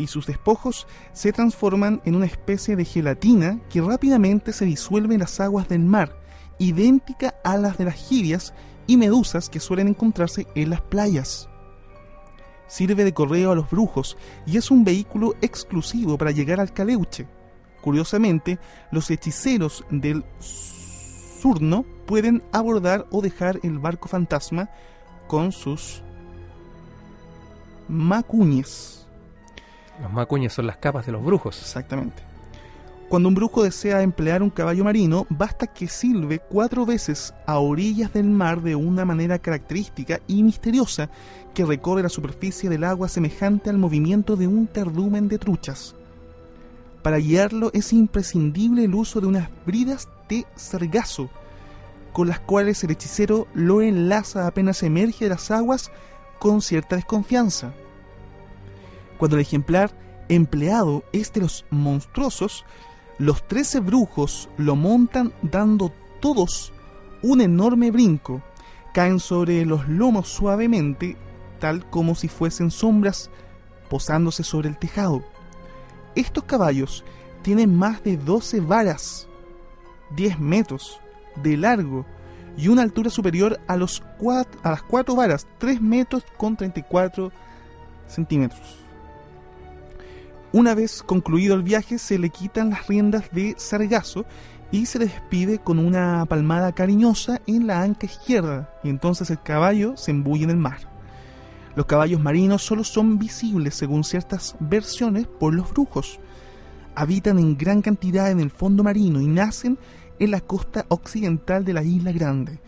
[0.00, 5.20] y sus despojos se transforman en una especie de gelatina que rápidamente se disuelve en
[5.20, 6.16] las aguas del mar,
[6.58, 8.54] idéntica a las de las gibias
[8.86, 11.48] y medusas que suelen encontrarse en las playas.
[12.66, 14.16] Sirve de correo a los brujos
[14.46, 17.26] y es un vehículo exclusivo para llegar al caleuche.
[17.82, 18.58] Curiosamente,
[18.90, 24.70] los hechiceros del surno pueden abordar o dejar el barco fantasma
[25.30, 26.02] con sus
[27.86, 29.06] macuñes.
[30.02, 31.56] Los macuñes son las capas de los brujos.
[31.60, 32.24] Exactamente.
[33.08, 38.12] Cuando un brujo desea emplear un caballo marino, basta que silbe cuatro veces a orillas
[38.12, 41.10] del mar de una manera característica y misteriosa
[41.54, 45.94] que recorre la superficie del agua semejante al movimiento de un cardumen de truchas.
[47.04, 51.30] Para guiarlo es imprescindible el uso de unas bridas de sargazo,
[52.12, 55.90] con las cuales el hechicero lo enlaza apenas emerge de las aguas
[56.38, 57.72] con cierta desconfianza.
[59.18, 59.92] Cuando el ejemplar
[60.28, 62.64] empleado es de los monstruosos,
[63.18, 66.72] los trece brujos lo montan dando todos
[67.22, 68.42] un enorme brinco,
[68.94, 71.16] caen sobre los lomos suavemente,
[71.58, 73.30] tal como si fuesen sombras
[73.88, 75.22] posándose sobre el tejado.
[76.14, 77.04] Estos caballos
[77.42, 79.28] tienen más de 12 varas,
[80.16, 81.00] 10 metros,
[81.42, 82.06] de largo
[82.56, 84.02] y una altura superior a, los
[84.62, 87.32] a las cuatro varas, 3 metros con 34
[88.06, 88.78] centímetros.
[90.52, 94.24] Una vez concluido el viaje se le quitan las riendas de sargazo
[94.72, 99.96] y se despide con una palmada cariñosa en la anca izquierda y entonces el caballo
[99.96, 100.78] se embulle en el mar.
[101.76, 106.18] Los caballos marinos solo son visibles según ciertas versiones por los brujos.
[106.96, 109.78] Habitan en gran cantidad en el fondo marino y nacen
[110.20, 112.60] en la costa occidental de la Isla Grande,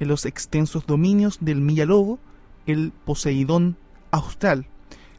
[0.00, 2.18] en los extensos dominios del Millalobo,
[2.66, 3.76] el Poseidón
[4.10, 4.66] austral.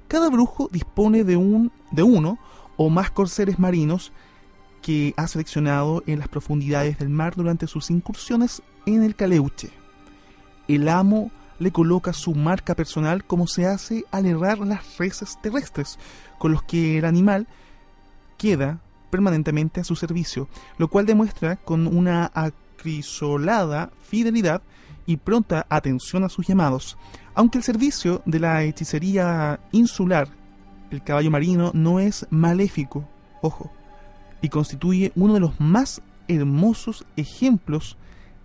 [0.07, 2.39] Cada brujo dispone de, un, de uno
[2.77, 4.11] o más corceles marinos
[4.81, 9.69] que ha seleccionado en las profundidades del mar durante sus incursiones en el Caleuche.
[10.67, 15.99] El amo le coloca su marca personal como se hace al errar las reses terrestres,
[16.39, 17.47] con los que el animal
[18.37, 18.79] queda
[19.13, 20.49] permanentemente a su servicio,
[20.79, 24.63] lo cual demuestra con una acrisolada fidelidad
[25.05, 26.97] y pronta atención a sus llamados.
[27.35, 30.29] Aunque el servicio de la hechicería insular,
[30.89, 33.07] el caballo marino, no es maléfico,
[33.43, 33.71] ojo,
[34.41, 37.97] y constituye uno de los más hermosos ejemplos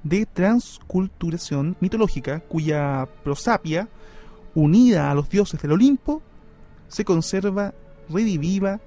[0.02, 3.88] de transculturación mitológica cuya prosapia,
[4.54, 6.20] unida a los dioses del Olimpo,
[6.88, 7.72] se conserva
[8.10, 8.80] rediviva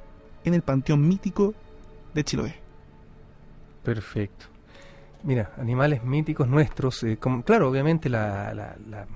[0.44, 1.54] en el panteón mítico
[2.13, 2.56] de Chiloé.
[3.84, 4.45] Perfecto.
[5.24, 9.08] Mira, animales míticos nuestros, eh, claro, obviamente la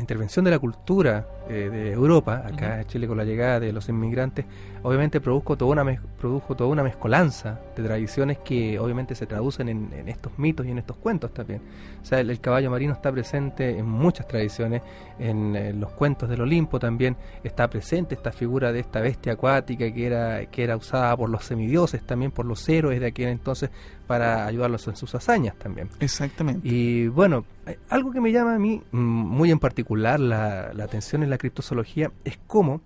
[0.00, 3.88] intervención de la cultura eh, de Europa, acá en Chile con la llegada de los
[3.88, 4.44] inmigrantes,
[4.82, 10.08] obviamente produjo toda una, produjo toda una mezcolanza de tradiciones que obviamente se traducen en,
[10.08, 11.60] estos mitos y en estos cuentos también.
[12.02, 14.82] O sea, el, caballo marino está presente en muchas tradiciones,
[15.18, 20.06] en, los cuentos del Olimpo también está presente esta figura de esta bestia acuática que
[20.06, 23.70] era, que era usada por los semidioses, también por los héroes de aquel entonces
[24.06, 25.88] para ayudarlos en sus hazañas también.
[26.00, 26.66] Exactamente.
[26.66, 27.44] Y bueno,
[27.88, 32.12] algo que me llama a mí mm, muy en particular la, atención en la criptozoología
[32.24, 32.80] es cómo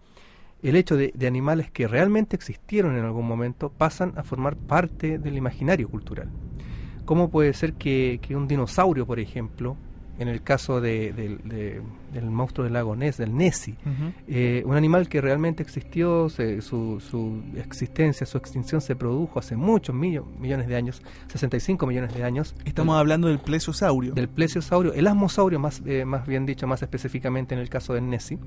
[0.63, 5.37] el hecho de, animales que realmente existieron en algún momento pasan a formar parte del
[5.37, 6.29] imaginario cultural.
[7.05, 9.77] ¿Cómo puede ser que un dinosaurio, por ejemplo,
[10.19, 11.13] en el caso de,
[12.13, 13.77] del monstruo del lago Ness, del Nessie,
[14.27, 19.95] eh, un animal que realmente existió, su, su, existencia, su extinción se produjo hace muchos
[19.95, 22.55] millones de años, 65 millones de años.
[22.65, 24.13] Estamos hablando del plesiosaurio.
[24.13, 28.09] Del plesiosaurio, el asmosaurio más, eh, más bien dicho, más específicamente en el caso del
[28.09, 28.39] Nessie,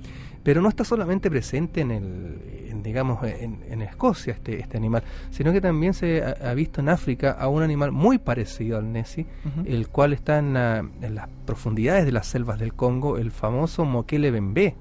[0.43, 5.61] pero no está solamente presente en el, digamos, en, Escocia este, este animal, sino que
[5.61, 9.25] también se ha, visto en África a un animal muy parecido al Nessie,
[9.65, 14.31] el cual está en, en las profundidades de las selvas del Congo el famoso Mokele
[14.31, 14.75] Bembe,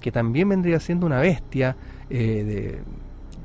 [0.00, 1.76] que también vendría siendo una bestia
[2.10, 2.82] eh, de,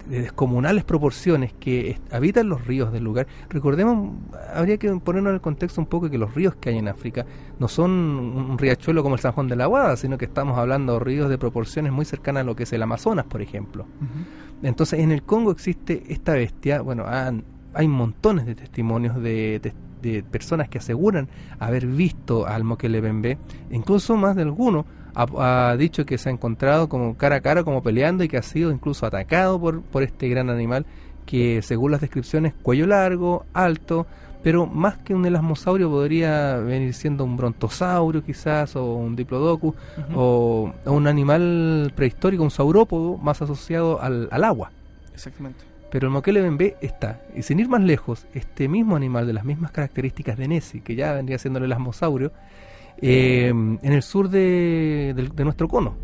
[0.10, 3.28] descomunales proporciones que habita en los ríos del lugar.
[3.50, 4.16] Recordemos,
[4.54, 7.26] habría que ponernos en el contexto un poco que los ríos que hay en África
[7.60, 10.94] no son un riachuelo como el San Juan de la Guada, sino que estamos hablando
[10.94, 13.86] de ríos de proporciones muy cercanas a lo que es el Amazonas, por ejemplo.
[14.64, 17.06] Entonces, en el Congo existe esta bestia, bueno,
[17.74, 21.28] hay montones de testimonios de, de de personas que aseguran
[21.60, 23.38] haber visto al Mokele Bembe,
[23.72, 24.86] incluso más de alguno
[25.18, 28.44] ha, dicho que se ha encontrado como cara a cara, como peleando y que ha
[28.44, 30.86] sido incluso atacado por, por este gran animal
[31.26, 34.08] que según las descripciones cuello largo, alto,
[34.44, 39.76] pero más que un elasmosaurio podría venir siendo un brontosaurio quizás o un diplodocus
[40.16, 44.72] o, un animal prehistórico, un saurópodo más asociado al, al agua.
[45.14, 45.66] Exactamente.
[45.92, 49.46] Pero el Mokele Bembe está, y sin ir más lejos, este mismo animal de las
[49.46, 52.32] mismas características de Nessie, que ya vendría siendo el elasmosaurio,
[53.02, 55.96] eh, en el sur de, nuestro cono,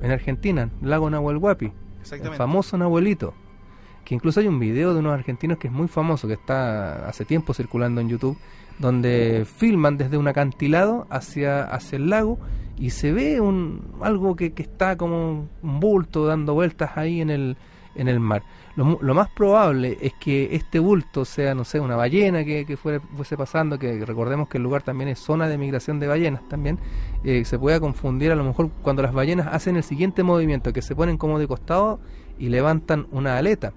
[0.00, 1.40] en Argentina, lago Nahuel
[2.12, 3.34] el famoso Nahuelito,
[4.04, 7.24] que incluso hay un video de unos argentinos que es muy famoso, que está hace
[7.24, 8.38] tiempo circulando en YouTube,
[8.78, 12.38] donde filman desde un acantilado hacia, hacia el lago
[12.78, 17.30] y se ve un algo que, que está como un bulto dando vueltas ahí en
[17.30, 17.56] el,
[17.94, 18.42] en el mar.
[18.76, 23.36] Lo, más probable es que este bulto sea, no sé, una ballena que, que fuese
[23.36, 26.78] pasando, que recordemos que el lugar también es zona de migración de ballenas también,
[27.24, 30.82] eh, se pueda confundir a lo mejor cuando las ballenas hacen el siguiente movimiento, que
[30.82, 32.00] se ponen como de costado
[32.38, 33.72] y levantan una aleta.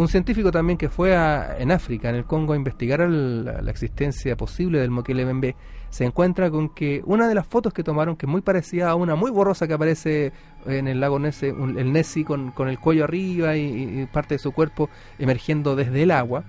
[0.00, 1.12] Un científico también que fue
[1.58, 5.56] en África, en el Congo, a investigar la, existencia posible del Mokele Bembe,
[5.90, 8.94] se encuentra con que una de las fotos que tomaron, que es muy parecida a
[8.94, 10.32] una muy borrosa que aparece
[10.64, 14.88] en el lago Nesse, el Nessie con, el cuello arriba y, parte de su cuerpo
[15.18, 16.44] emergiendo desde el agua,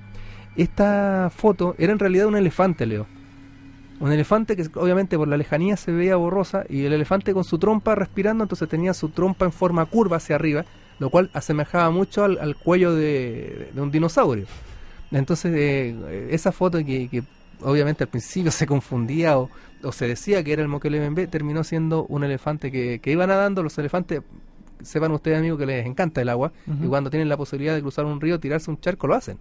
[0.55, 3.05] esta foto era en realidad un elefante, Leo.
[3.99, 7.59] Un elefante que obviamente por la lejanía se veía borrosa y el elefante con su
[7.59, 10.63] trompa respirando, entonces tenía su trompa en forma curva hacia arriba,
[11.01, 14.45] lo cual asemejaba mucho al, cuello de, un dinosaurio.
[15.09, 17.23] Entonces, eh, esa foto que
[17.61, 19.49] obviamente al principio se confundía o,
[19.91, 23.63] se decía que era el Bembe, terminó siendo un elefante que, que iba nadando.
[23.63, 24.21] Los elefantes,
[24.83, 28.05] sepan ustedes amigos que les encanta el agua y cuando tienen la posibilidad de cruzar
[28.05, 29.39] un río, tirarse un charco, lo hacen.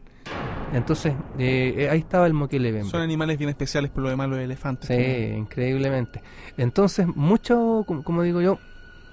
[0.72, 2.88] Entonces, eh, eh, ahí estaba el Mokele Bembe.
[2.88, 4.86] Son animales bien especiales por lo demás los elefantes.
[4.86, 6.22] Sí, increíblemente.
[6.56, 8.58] Entonces, mucho, como, digo yo,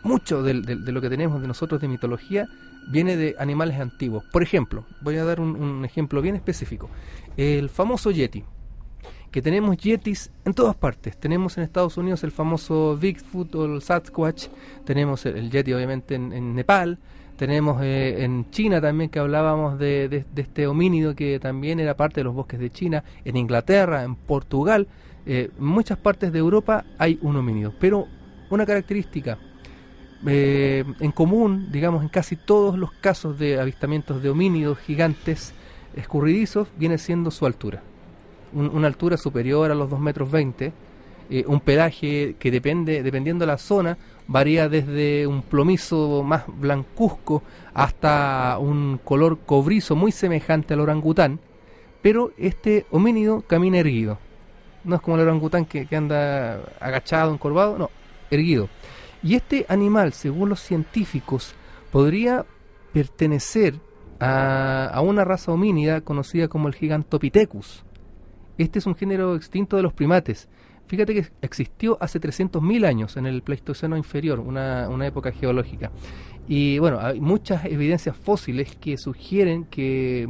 [0.04, 2.48] mucho de, lo que tenemos de nosotros de mitología
[2.90, 4.24] viene de animales antiguos.
[4.32, 6.90] Por ejemplo, voy a dar un, un ejemplo bien específico.
[7.36, 8.44] El famoso Yeti
[9.32, 11.18] que tenemos yetis en todas partes.
[11.18, 14.48] Tenemos en Estados Unidos el famoso Bigfoot o el Sasquatch,
[14.86, 16.98] tenemos el, yeti obviamente en, Nepal,
[17.36, 22.24] tenemos eh, en China también que hablábamos de, este homínido que también era parte de
[22.24, 24.88] los bosques de China, en Inglaterra, en Portugal,
[25.26, 28.08] eh, en muchas partes de Europa hay un homínido, pero
[28.50, 29.38] una característica
[30.26, 35.54] eh, en común, digamos, en casi todos los casos de avistamientos de homínidos gigantes
[35.96, 37.82] escurridizos, viene siendo su altura
[38.54, 40.74] una altura superior a los 2 metros 20,
[41.30, 43.98] eh, un pelaje que depende, dependiendo de la zona,
[44.28, 47.44] varía desde un plomizo más blancuzco
[47.74, 51.40] hasta un color cobrizo muy semejante al orangután,
[52.02, 54.20] pero este homínido camina erguido.
[54.84, 57.90] No es como el orangután que, que anda agachado, encorvado, no,
[58.32, 58.70] erguido.
[59.24, 61.56] Y este animal, según los científicos,
[61.92, 62.46] podría
[62.94, 63.80] pertenecer
[64.20, 67.84] a, una raza homínida conocida como el Gigantopithecus
[68.58, 70.50] este es un género extinto de los primates,
[70.88, 75.92] fíjate que existió hace 300.000 años en el Pleistoceno inferior, una, época geológica.
[76.48, 80.28] Y bueno, hay muchas evidencias fósiles que sugieren que,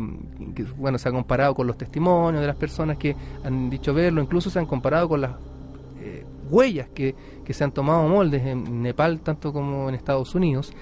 [0.76, 4.50] bueno, se ha comparado con los testimonios de las personas que han dicho verlo, incluso
[4.50, 5.32] se han comparado con las
[6.50, 10.74] huellas que, que, se han tomado moldes en Nepal, tanto como en Estados Unidos.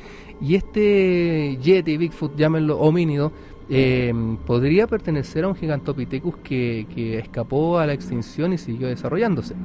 [0.41, 3.31] Y este Yeti, Bigfoot, llámenlo homínido,
[3.69, 4.13] eh,
[4.45, 9.55] podría pertenecer a un Gigantopithecus que, que, escapó a la extinción y siguió desarrollándose.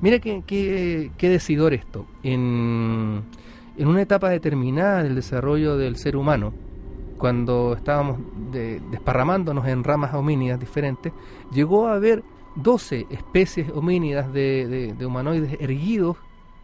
[0.00, 2.06] Mira qué, qué, qué decidor esto.
[2.22, 3.22] En
[3.76, 6.52] en una etapa determinada del desarrollo del ser humano,
[7.18, 8.18] cuando estábamos
[8.90, 11.12] desparramándonos en ramas homínidas diferentes,
[11.52, 12.22] llegó a haber
[12.56, 16.16] 12 especies homínidas de, humanoides erguidos,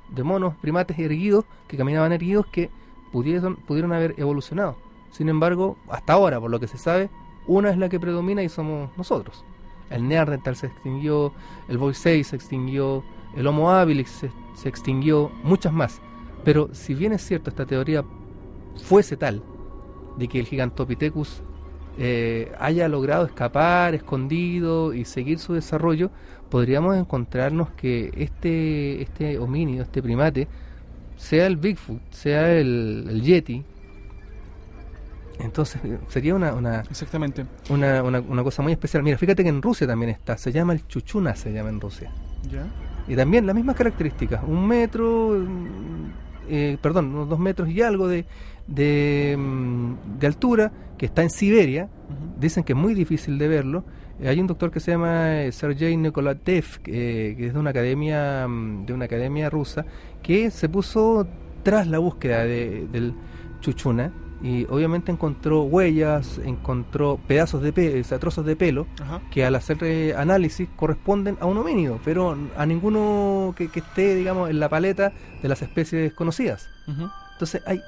[0.09, 2.71] de monos, primates erguidos, que caminaban erguidos, que
[3.13, 4.77] pudieron, pudieron haber evolucionado.
[5.11, 7.11] Sin embargo, hasta ahora, por lo que se sabe,
[7.47, 9.45] una es la que predomina y somos nosotros.
[9.91, 11.33] El Neandertal se extinguió,
[11.69, 13.03] el Voice se extinguió,
[13.37, 14.25] el Homo habilis
[14.55, 16.01] se extinguió, muchas más.
[16.45, 18.05] Pero si bien es cierto esta teoría
[18.77, 19.43] fuese tal,
[20.17, 21.43] de que el Gigantopithecus
[21.99, 26.11] eh, haya logrado escapar, escondido y seguir su desarrollo,
[26.51, 30.49] podríamos encontrarnos que este, este homínido, este primate,
[31.17, 33.63] sea el Bigfoot, sea el, Yeti,
[35.39, 39.03] entonces sería una, una exactamente una, una, una, cosa muy especial.
[39.03, 42.11] Mira, fíjate que en Rusia también está, se llama el chuchuna, se llama en Rusia.
[42.51, 42.67] ¿Ya?
[43.09, 45.37] Y también las mismas características, un metro,
[46.49, 48.25] eh, perdón, unos dos metros y algo de,
[48.71, 51.89] de, mm, de, altura, que está en Siberia.
[52.39, 53.85] Dicen que es muy difícil de verlo.
[54.19, 58.49] Eh, hay un doctor que se llama eh, Sergei Nikolatev, que es de una academia
[58.49, 59.85] mm, de una academia rusa,
[60.23, 61.27] que se puso
[61.63, 63.15] tras la búsqueda de, del
[63.61, 64.13] chuchuna
[64.43, 68.87] y obviamente encontró huellas, encontró pedazos de pelo, sea, trozos de pelo,
[69.31, 74.49] que al hacer eh, análisis corresponden a un homínido, pero a ninguno que, esté, digamos,
[74.49, 75.13] en la paleta
[75.43, 76.69] de las especies conocidas.
[76.87, 77.81] Entonces hay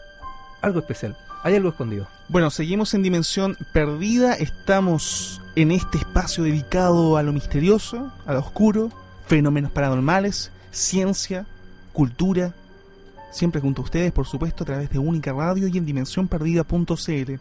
[0.63, 2.09] algo especial, hay algo escondido.
[2.29, 8.41] Bueno, seguimos en Dimensión Perdida, estamos en este espacio dedicado a lo misterioso, a lo
[8.41, 8.91] oscuro,
[9.27, 11.47] fenómenos paranormales, ciencia,
[11.93, 12.55] cultura,
[13.31, 17.33] siempre junto a ustedes, por supuesto, a través de Única Radio y en dimensiónperdida.cl.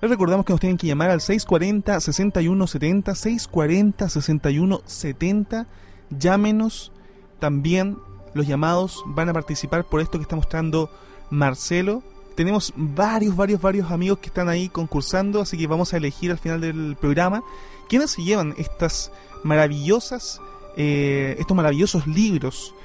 [0.00, 5.66] Les recordamos que nos tienen que llamar al 640-6170, 640-6170.
[6.10, 6.92] Llámenos.
[7.40, 7.98] También
[8.34, 10.90] los llamados van a participar por esto que está mostrando
[11.30, 12.04] Marcelo.
[12.38, 16.38] Tenemos varios, varios, varios amigos que están ahí concursando, así que vamos a elegir al
[16.38, 17.42] final del programa
[17.88, 19.10] quiénes se llevan estas
[19.42, 20.40] maravillosas,
[20.76, 22.76] eh, estos maravillosos libros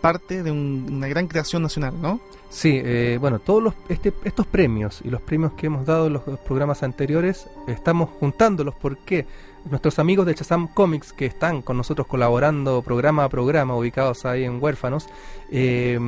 [0.00, 2.20] parte de una gran creación nacional, ¿no?
[2.48, 6.14] Sí, eh, bueno, todos los, este, estos premios y los premios que hemos dado en
[6.14, 9.26] los programas anteriores, estamos juntándolos porque
[9.70, 14.44] nuestros amigos de Chazam Comics que están con nosotros colaborando programa a programa, ubicados ahí
[14.44, 15.06] en Huérfanos,
[15.50, 16.00] eh,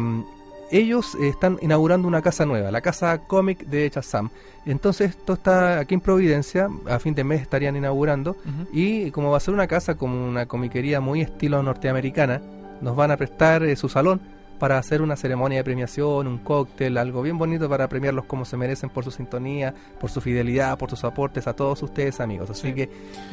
[0.71, 4.31] ellos están inaugurando una casa nueva, la casa cómic de Chazam.
[4.67, 8.37] Entonces esto está aquí en Providencia, a fin de mes estarían inaugurando
[8.73, 12.41] y como va a ser una casa como una comiquería muy estilo norteamericana,
[12.81, 14.21] nos van a prestar eh, su salón
[14.59, 18.57] para hacer una ceremonia de premiación, un cóctel, algo bien bonito para premiarlos como se
[18.57, 22.51] merecen por su sintonía, por su fidelidad, por sus aportes a todos ustedes amigos.
[22.51, 22.91] Así que eh,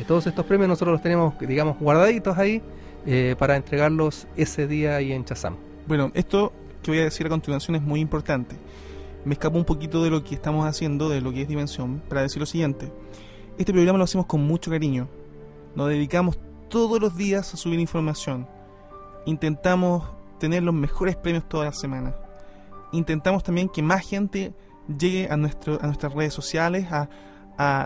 [0.08, 2.62] todos estos premios nosotros los tenemos, digamos, guardaditos ahí
[3.06, 5.56] eh, para entregarlos ese día ahí en Chazam.
[5.88, 8.56] Bueno, esto que voy a decir a continuación es muy importante.
[9.26, 12.22] Me escapo un poquito de lo que estamos haciendo, de lo que es Dimensión, para
[12.22, 12.92] decir lo siguiente.
[13.58, 15.08] Este programa lo hacemos con mucho cariño.
[15.76, 18.48] Nos dedicamos todos los días a subir información
[19.26, 20.04] intentamos
[20.40, 22.16] tener los mejores premios toda la semana.
[22.92, 24.54] Intentamos también que más gente
[24.98, 27.10] llegue a, nuestro, a nuestras redes sociales, a,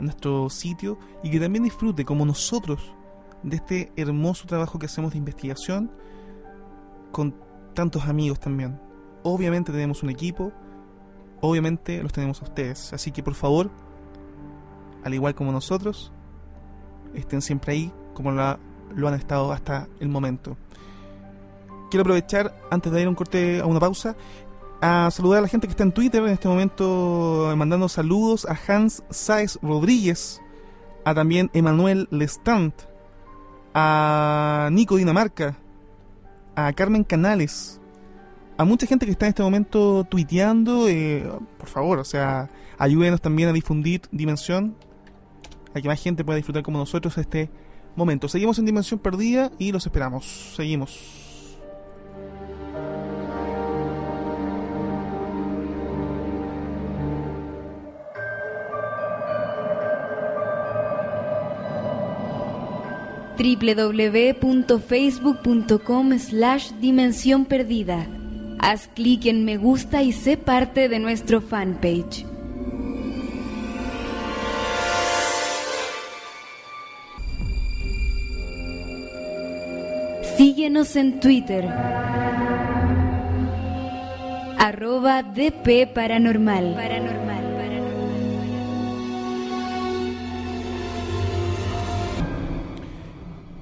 [0.01, 2.93] nuestro sitio y que también disfrute como nosotros
[3.43, 5.91] de este hermoso trabajo que hacemos de investigación
[7.11, 7.35] con
[7.75, 8.79] tantos amigos también.
[9.21, 10.51] Obviamente tenemos un equipo,
[11.41, 13.69] obviamente los tenemos a ustedes, así que por favor,
[15.03, 16.11] al igual como nosotros,
[17.13, 20.57] estén siempre ahí como lo han estado hasta el momento
[21.89, 24.17] quiero aprovechar, antes de ir a un corte, a una pausa,
[24.81, 28.45] a saludar a la gente que está en Twitter en este momento, eh, mandando saludos
[28.45, 30.41] a Hans Saez Rodríguez,
[31.05, 32.73] a también Emanuel Lestant,
[33.73, 35.57] a Nico Dinamarca,
[36.55, 37.79] a Carmen Canales,
[38.57, 43.21] a mucha gente que está en este momento tuiteando, eh, por favor, o sea, ayúdenos
[43.21, 44.75] también a difundir Dimensión,
[45.73, 47.49] a que más gente pueda disfrutar como nosotros este
[47.95, 48.27] momento.
[48.27, 50.53] Seguimos en Dimensión Perdida y los esperamos.
[50.55, 51.24] Seguimos.
[63.37, 68.05] www.facebook.com slash dimensión perdida.
[68.59, 72.25] Haz clic en me gusta y sé parte de nuestro fanpage.
[80.37, 81.65] Síguenos en Twitter.
[84.57, 86.75] Arroba DP Paranormal.
[86.75, 87.44] Paranormal.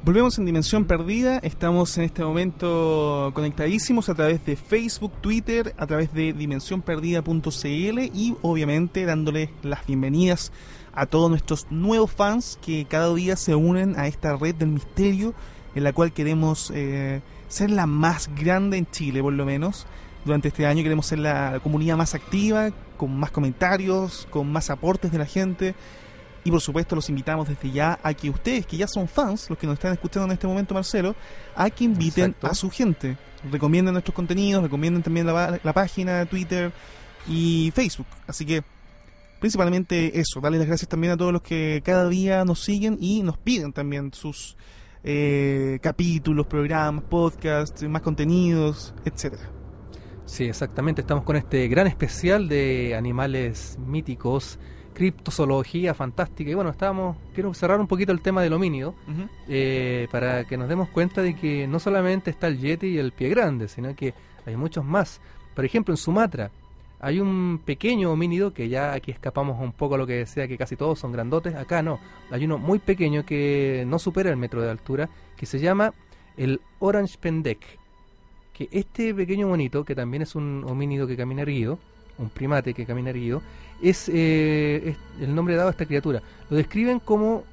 [0.06, 5.88] Volvemos en Dimensión Perdida, estamos en este momento conectadísimos a través de Facebook, Twitter, a
[5.88, 10.52] través de dimensionperdida.cl y obviamente dándoles las bienvenidas
[10.94, 15.34] a todos nuestros nuevos fans que cada día se unen a esta red del misterio
[15.74, 19.88] en la cual queremos eh, ser la más grande en Chile por lo menos.
[20.26, 25.14] Durante este año queremos ser la comunidad más activa, con más comentarios, con más aportes
[25.14, 25.76] de la gente
[26.44, 29.58] y por supuesto los invitamos desde ya a que ustedes, que ya son fans, los
[29.58, 31.16] que nos están escuchando en este momento, Marcelo,
[31.56, 33.18] a que inviten a su gente.
[33.52, 36.72] Recomienden nuestros contenidos, recomienden también la, la página, Twitter
[37.28, 38.08] y Facebook.
[38.28, 38.64] Así que
[39.40, 43.24] principalmente eso, darles las gracias también a todos los que cada día nos siguen y
[43.24, 44.56] nos piden también sus
[45.04, 49.50] eh, capítulos, programas, podcasts, más contenidos, etcétera.
[50.26, 51.02] Sí, exactamente.
[51.02, 54.60] Estamos con este gran especial de animales míticos
[54.94, 56.52] criptozoología fantástica.
[56.52, 58.96] Y bueno, estábamos, quiero cerrar un poquito el tema del homínido,
[59.48, 63.12] eh, para que nos demos cuenta de que no solamente está el yeti y el
[63.12, 64.14] pie grande, sino que
[64.46, 65.22] hay muchos más.
[65.56, 66.52] Por ejemplo, en Sumatra
[67.00, 70.58] hay un pequeño homínido, que ya aquí escapamos un poco a lo que decía, que
[70.58, 72.00] casi todos son grandotes, acá no,
[72.32, 75.94] hay uno muy pequeño que no supera el metro de altura, que se llama
[76.38, 77.60] el Orange Pendek.
[78.54, 81.78] Que este pequeño monito, que también es un homínido que camina erguido,
[82.18, 83.42] un primate que camina erguido,
[83.82, 86.22] eh, es, el nombre dado a esta criatura.
[86.50, 87.44] Lo describen como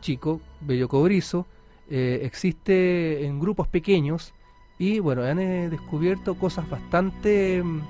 [0.00, 1.46] chico, bello cobrizo,
[1.90, 4.34] eh, existe en grupos pequeños
[4.78, 7.80] y bueno, han eh, descubierto cosas bastante mm,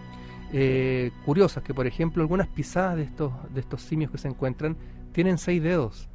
[1.25, 4.77] curiosas, que por ejemplo algunas pisadas de estos, de estos simios que se encuentran
[5.13, 6.09] tienen seis dedos.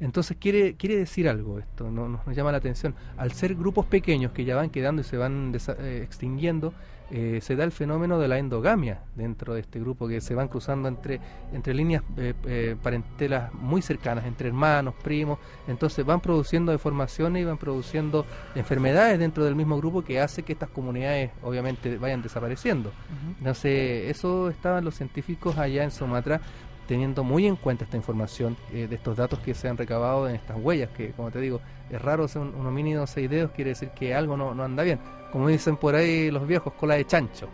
[0.00, 2.94] Entonces quiere, quiere decir algo esto, no, nos, llama la atención.
[3.16, 5.54] Al ser grupos pequeños que ya van quedando y se van
[6.02, 6.74] extinguiendo,
[7.08, 10.48] eh, se da el fenómeno de la endogamia dentro de este grupo que se van
[10.48, 11.20] cruzando entre,
[11.52, 15.38] entre líneas eh, eh, parentelas muy cercanas, entre hermanos, primos,
[15.68, 18.26] entonces van produciendo deformaciones y van produciendo
[18.56, 22.90] enfermedades dentro del mismo grupo que hace que estas comunidades obviamente vayan desapareciendo.
[23.38, 26.40] Entonces eso estaban los científicos allá en Sumatra
[26.86, 30.56] teniendo muy en cuenta esta información de estos datos que se han recabado en estas
[30.58, 31.60] huellas, que como te digo,
[31.90, 34.82] es raro ser un, un homínido seis dedos, quiere decir que algo no, no anda
[34.82, 34.98] bien
[35.36, 37.48] como dicen por ahí los viejos, cola de chancho.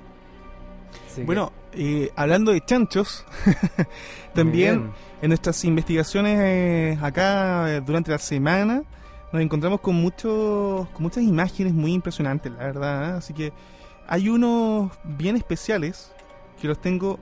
[1.24, 3.26] bueno, eh, hablando de chanchos,
[4.35, 8.85] también en nuestras investigaciones eh, acá eh, durante la semana
[9.33, 13.16] nos encontramos con, muchos, con muchas imágenes muy impresionantes, la verdad.
[13.16, 13.53] Así que
[14.07, 16.12] hay unos bien especiales
[16.61, 17.18] que los tengo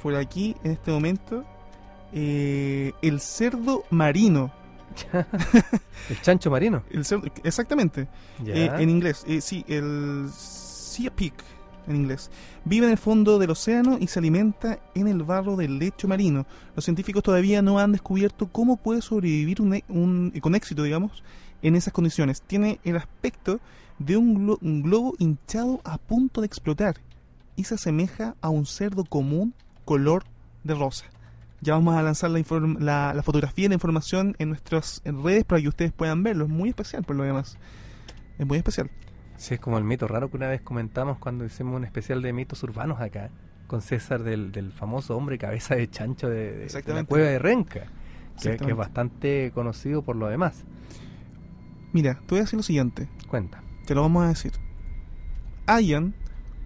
[0.00, 1.44] por aquí en este momento.
[2.14, 4.52] El cerdo marino
[6.10, 6.82] el chancho marino.
[7.42, 8.08] exactamente.
[8.46, 9.24] Eh, en inglés.
[9.26, 11.34] Eh, sí, el sea pig
[11.86, 12.30] en inglés.
[12.64, 16.46] Vive en el fondo del océano y se alimenta en el barro del lecho marino.
[16.74, 21.22] Los científicos todavía no han descubierto cómo puede sobrevivir un, con éxito, digamos,
[21.62, 22.42] en esas condiciones.
[22.42, 23.60] Tiene el aspecto
[23.98, 26.96] de un, un globo hinchado a punto de explotar
[27.56, 29.54] y se asemeja a un cerdo común
[29.84, 30.24] color
[30.62, 31.04] de rosa.
[31.64, 35.68] Ya vamos a lanzar la, la, fotografía y la información en nuestras redes para que
[35.68, 36.44] ustedes puedan verlo.
[36.44, 37.56] Es muy especial por lo demás.
[38.38, 38.90] Es muy especial.
[39.38, 42.34] Sí, es como el mito raro que una vez comentamos cuando hicimos un especial de
[42.34, 43.30] mitos urbanos acá,
[43.66, 47.86] con César del, del famoso hombre cabeza de chancho de, la cueva de Renca,
[48.42, 50.64] que, que, es bastante conocido por lo demás.
[51.94, 53.08] Mira, te voy a decir lo siguiente.
[53.26, 53.62] Cuenta.
[53.86, 54.52] Te lo vamos a decir.
[55.64, 56.14] Hayan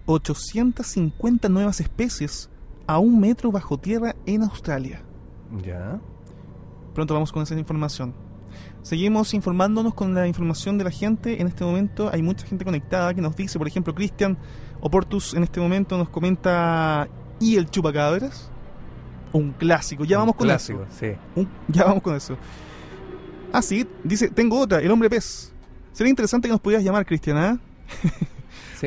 [0.07, 2.49] 850 nuevas especies
[2.89, 5.03] a un metro bajo tierra en Australia.
[5.63, 5.99] Ya.
[6.95, 8.15] Pronto vamos con esa información.
[8.81, 11.39] Seguimos informándonos con la información de la gente.
[11.39, 14.39] En este momento hay mucha gente conectada que nos dice, por ejemplo, Cristian
[14.81, 17.07] Oportus en este momento nos comenta
[17.39, 18.49] ¿y el chupacabras?
[19.33, 20.03] Un clásico.
[20.03, 21.15] Ya vamos con clásico, eso.
[21.35, 21.45] Sí.
[21.67, 22.37] ya vamos con eso.
[23.53, 25.53] Ah, sí, dice, tengo otra, el hombre pez.
[25.91, 27.59] Sería interesante que nos pudieras llamar, Cristian, ¿ah?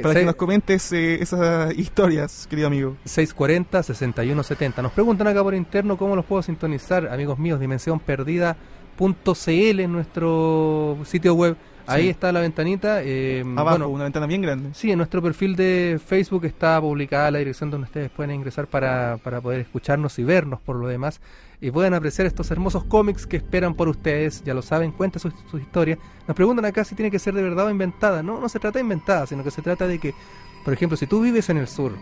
[0.03, 2.97] Para que nos comentes eh, esas historias, querido amigo.
[3.05, 4.83] 640-6170.
[4.83, 10.99] Nos preguntan acá por interno cómo los puedo sintonizar, amigos míos, Dimensión Perdida.cl en nuestro
[11.05, 11.57] sitio web.
[11.87, 13.03] Ahí está la ventanita.
[13.03, 14.71] Eh, Abajo, una ventana bien grande.
[14.75, 19.19] Sí, en nuestro perfil de Facebook está publicada la dirección donde ustedes pueden ingresar para,
[19.19, 21.21] para poder escucharnos y vernos por lo demás.
[21.61, 24.43] Y pueden apreciar estos hermosos cómics que esperan por ustedes.
[24.45, 25.99] Ya lo saben, cuenta sus su historias.
[26.27, 28.23] Nos preguntan acá si tiene que ser de verdad o inventada.
[28.23, 30.15] No, no se trata de inventada, sino que se trata de que,
[30.65, 31.93] por ejemplo, si tú vives en el sur,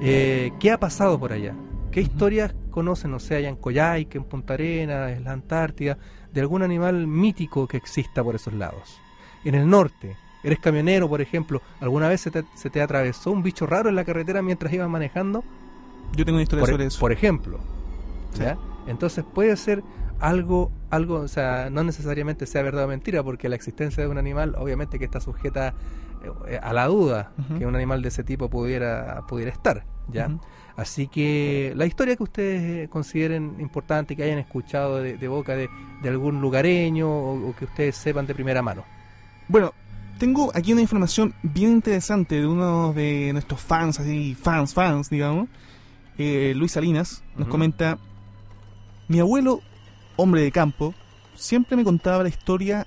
[0.00, 1.54] eh, ¿qué ha pasado por allá?
[1.90, 5.98] ¿Qué historias conocen, no sé, allá en Coyhaique, en Punta Arenas, en la Antártida,
[6.32, 8.98] de algún animal mítico que exista por esos lados?
[9.44, 12.30] En el norte, eres camionero, por ejemplo, ¿alguna vez se
[12.70, 15.44] te, atravesó un bicho raro en la carretera mientras ibas manejando?
[16.14, 17.00] Yo tengo una historia sobre eso.
[17.00, 17.58] Por ejemplo.
[18.86, 19.82] Entonces puede ser
[20.18, 24.18] algo, algo, o sea, no necesariamente sea verdad o mentira, porque la existencia de un
[24.18, 25.74] animal, obviamente que está sujeta
[26.46, 30.30] eh, a la duda que un animal de ese tipo pudiera, pudiera estar, ¿ya?
[30.76, 35.68] Así que la historia que ustedes eh, consideren importante, que hayan escuchado de, boca de,
[36.04, 38.84] algún lugareño o, que ustedes sepan de primera mano.
[39.52, 39.74] Bueno,
[40.18, 45.50] tengo aquí una información bien interesante de uno de nuestros fans, así, fans, fans, digamos.
[46.16, 47.98] Eh, Luis Salinas nos comenta,
[49.08, 49.60] mi abuelo,
[50.16, 50.94] hombre de campo,
[51.34, 52.86] siempre me contaba la historia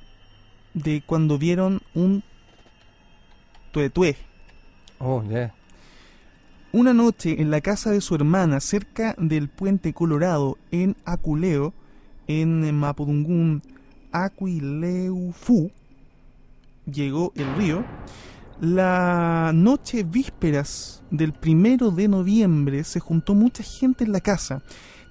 [0.74, 2.24] de cuando vieron un
[3.72, 4.18] tuetué.
[4.97, 5.53] Oh, yeah.
[6.72, 11.76] Una noche en la casa de su hermana, cerca del puente Colorado, en Aculeo,
[12.26, 13.61] en Mapudungún,
[14.11, 15.70] Aquileufu,
[16.86, 17.86] llegó el río.
[18.60, 24.64] La noche vísperas del primero de noviembre se juntó mucha gente en la casa.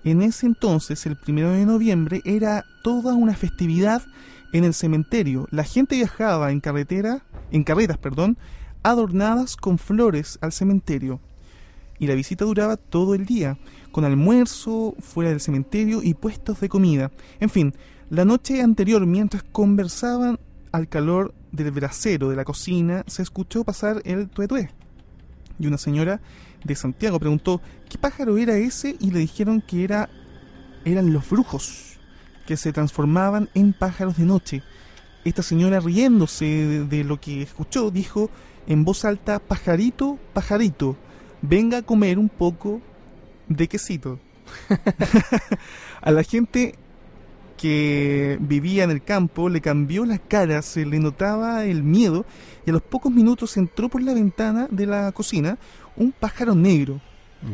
[0.02, 4.02] En ese entonces, el primero de noviembre, era toda una festividad
[4.52, 5.46] en el cementerio.
[5.50, 8.38] La gente viajaba en carretera, en carretas, perdón,
[8.82, 11.20] adornadas con flores al cementerio
[11.98, 13.58] y la visita duraba todo el día,
[13.92, 17.10] con almuerzo fuera del cementerio y puestos de comida.
[17.40, 17.74] En fin,
[18.10, 20.38] la noche anterior, mientras conversaban
[20.74, 24.70] al calor del brasero de la cocina, se escuchó pasar el tuetué.
[25.56, 26.20] Y una señora
[26.64, 30.10] de Santiago preguntó qué pájaro era ese y le dijeron que era
[30.84, 32.00] eran los brujos
[32.44, 34.62] que se transformaban en pájaros de noche.
[35.24, 38.28] Esta señora riéndose de, de lo que escuchó dijo
[38.66, 40.96] en voz alta pajarito, pajarito,
[41.40, 42.80] venga a comer un poco
[43.48, 44.18] de quesito.
[46.02, 46.74] a la gente
[47.64, 52.26] que vivía en el campo le cambió la cara, se le notaba el miedo
[52.66, 55.56] y a los pocos minutos entró por la ventana de la cocina
[55.96, 57.00] un pájaro negro.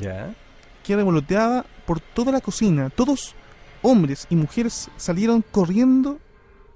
[0.00, 0.34] ¿Ya?
[0.82, 2.90] Que revoloteaba por toda la cocina.
[2.90, 3.36] Todos,
[3.82, 6.18] hombres y mujeres, salieron corriendo.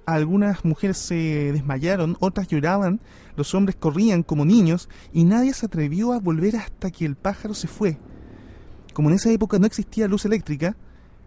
[0.05, 3.01] Algunas mujeres se desmayaron, otras lloraban
[3.35, 7.53] los hombres corrían como niños y nadie se atrevió a volver hasta que el pájaro
[7.53, 7.97] se fue.
[8.93, 10.77] Como en esa época no existía luz eléctrica,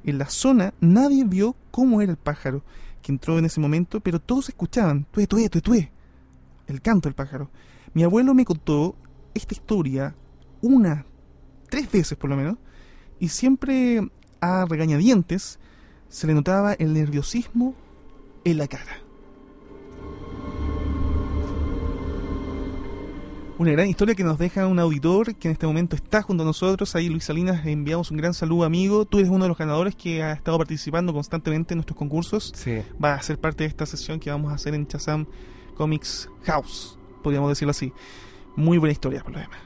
[0.04, 2.62] en la zona nadie vio cómo era el pájaro
[3.02, 5.92] que entró en ese momento, pero todos escuchaban, tué, tué, tué, tué,
[6.66, 7.50] el canto del pájaro.
[7.94, 8.96] Mi abuelo me contó
[9.34, 10.14] esta historia
[10.60, 11.06] una,
[11.68, 12.56] tres veces por lo menos,
[13.18, 15.58] y siempre a regañadientes
[16.08, 17.74] se le notaba el nerviosismo
[18.44, 19.07] en la cara.
[23.58, 26.46] Una gran historia que nos deja un auditor que en este momento está junto a
[26.46, 26.94] nosotros.
[26.94, 29.04] Ahí Luis Salinas, le enviamos un gran saludo amigo.
[29.04, 32.52] Tú eres uno de los ganadores que ha estado participando constantemente en nuestros concursos.
[32.54, 32.82] Sí.
[33.02, 35.26] Va a ser parte de esta sesión que vamos a hacer en Chazam
[35.74, 37.92] Comics House, podríamos decirlo así.
[38.54, 39.58] Muy buena historia por lo demás.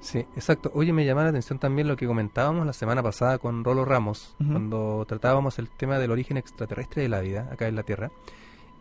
[0.00, 0.70] Sí, exacto.
[0.74, 4.34] Oye, me llama la atención también lo que comentábamos la semana pasada con Rolo Ramos,
[4.36, 8.10] cuando tratábamos el tema del origen extraterrestre de la vida acá en la Tierra.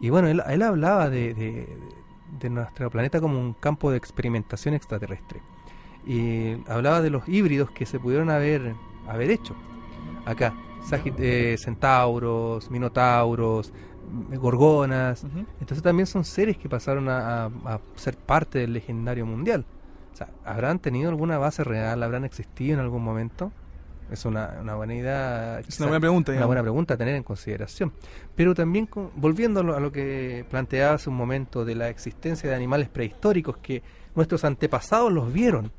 [0.01, 1.77] Y bueno, él, él hablaba de de
[2.49, 5.41] nuestro planeta como un campo de experimentación extraterrestre.
[6.05, 8.75] Y hablaba de los híbridos que se pudieron haber,
[9.07, 9.55] haber hecho
[10.25, 10.53] acá.
[10.91, 13.71] Eh, centauros, minotauros,
[14.31, 15.23] gorgonas.
[15.59, 17.49] Entonces también son seres que pasaron a,
[17.95, 19.65] ser parte del legendario mundial.
[20.13, 22.01] O sea, ¿habrán tenido alguna base real?
[22.01, 23.51] ¿Habrán existido en algún momento?
[24.11, 25.59] Es una, una buena idea.
[25.59, 26.31] Es una buena pregunta.
[26.31, 27.93] Una buena pregunta a tener en consideración.
[28.35, 32.89] Pero también, volviendo a lo, que planteaba hace un momento de la existencia de animales
[32.89, 33.83] prehistóricos que
[34.15, 35.71] nuestros antepasados los vieron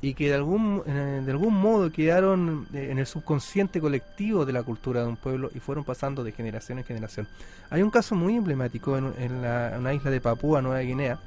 [0.00, 4.62] y que de algún, de algún modo quedaron eh, en el subconsciente colectivo de la
[4.62, 7.26] cultura de un pueblo y fueron pasando de generación en generación.
[7.70, 11.18] Hay un caso muy emblemático en, en la, una isla de Papúa, Nueva Guinea,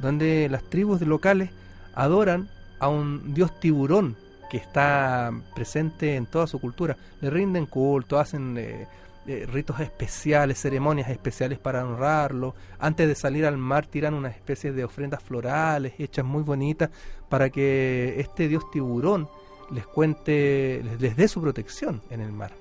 [0.00, 1.50] donde las tribus locales
[1.94, 2.48] adoran
[2.80, 4.16] a un dios tiburón
[4.48, 6.96] que está presente en toda su cultura.
[7.20, 8.86] Le rinden culto, hacen eh,
[9.26, 12.54] eh, ritos especiales, ceremonias especiales para honrarlo.
[12.78, 16.88] Antes de salir al mar tiran una especie de ofrendas florales hechas muy bonitas
[17.28, 19.28] para que este dios tiburón
[19.70, 22.52] les cuente, les, dé su protección en el mar.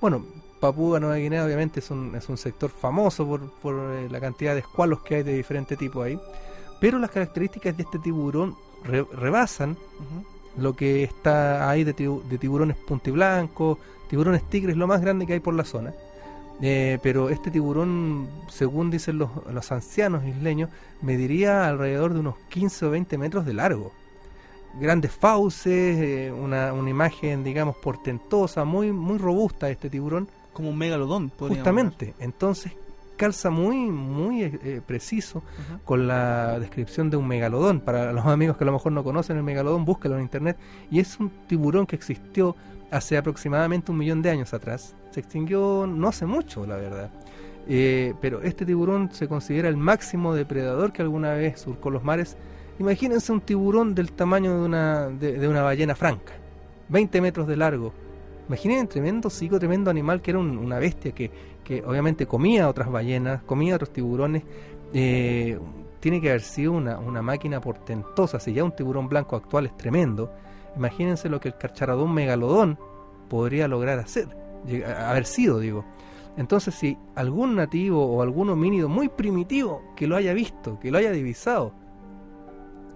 [0.00, 0.24] Bueno,
[0.60, 4.54] Papúa Nueva Guinea obviamente es un, es un sector famoso por, por eh, la cantidad
[4.54, 6.16] de escualos que hay de diferente tipo ahí,
[6.80, 8.54] pero las características de este tiburón
[8.84, 9.76] rebasan
[10.56, 13.78] lo que está ahí de, de tiburones puntiblancos,
[14.08, 15.92] tiburones tigres, lo más grande que hay por la zona.
[16.62, 20.70] Eh, pero este tiburón, según dicen los, los ancianos isleños,
[21.02, 23.92] mediría alrededor de unos 15 o 20 metros de largo
[24.80, 30.28] grandes fauces, eh, una, una, imagen, digamos, portentosa, muy, muy robusta este tiburón.
[30.52, 32.14] Como un megalodón, Justamente.
[32.18, 32.72] Entonces
[33.16, 35.42] calza muy, muy eh, eh, preciso
[35.84, 37.80] con la descripción de un megalodón.
[37.80, 40.56] Para los amigos que a lo mejor no conocen el megalodón, búsquelo en internet.
[40.90, 42.56] Y es un tiburón que existió
[42.90, 44.94] hace aproximadamente un millón de años atrás.
[45.10, 47.10] Se extinguió no hace mucho, la verdad.
[48.20, 52.36] pero este tiburón se considera el máximo depredador que alguna vez surcó los mares
[52.78, 56.32] Imagínense un tiburón del tamaño de una, de, una ballena franca,
[56.88, 57.92] 20 metros de largo.
[58.48, 61.30] Imaginen tremendo psico, tremendo animal que era una bestia que,
[61.64, 64.42] que, obviamente comía otras ballenas, comía otros tiburones.
[64.92, 65.58] Eh,
[66.00, 68.38] tiene que haber sido una, una, máquina portentosa.
[68.38, 70.30] Si ya un tiburón blanco actual es tremendo,
[70.76, 72.78] imagínense lo que el carcharadón megalodón
[73.28, 74.28] podría lograr hacer,
[74.96, 75.84] haber sido, digo.
[76.36, 80.98] Entonces, si algún nativo o algún homínido muy primitivo que lo haya visto, que lo
[80.98, 81.72] haya divisado,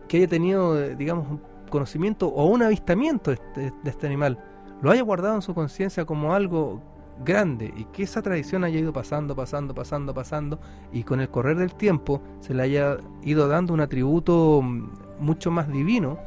[0.09, 1.41] que haya tenido, digamos, un
[1.71, 4.39] conocimiento o un avistamiento este, de este, animal,
[4.83, 6.81] lo haya guardado en su conciencia como algo
[7.25, 10.61] grande y que esa tradición haya ido pasando, pasando, pasando, pasando
[10.93, 14.91] y con el correr del tiempo se le haya ido dando un atributo mm,
[15.21, 16.19] mucho más divino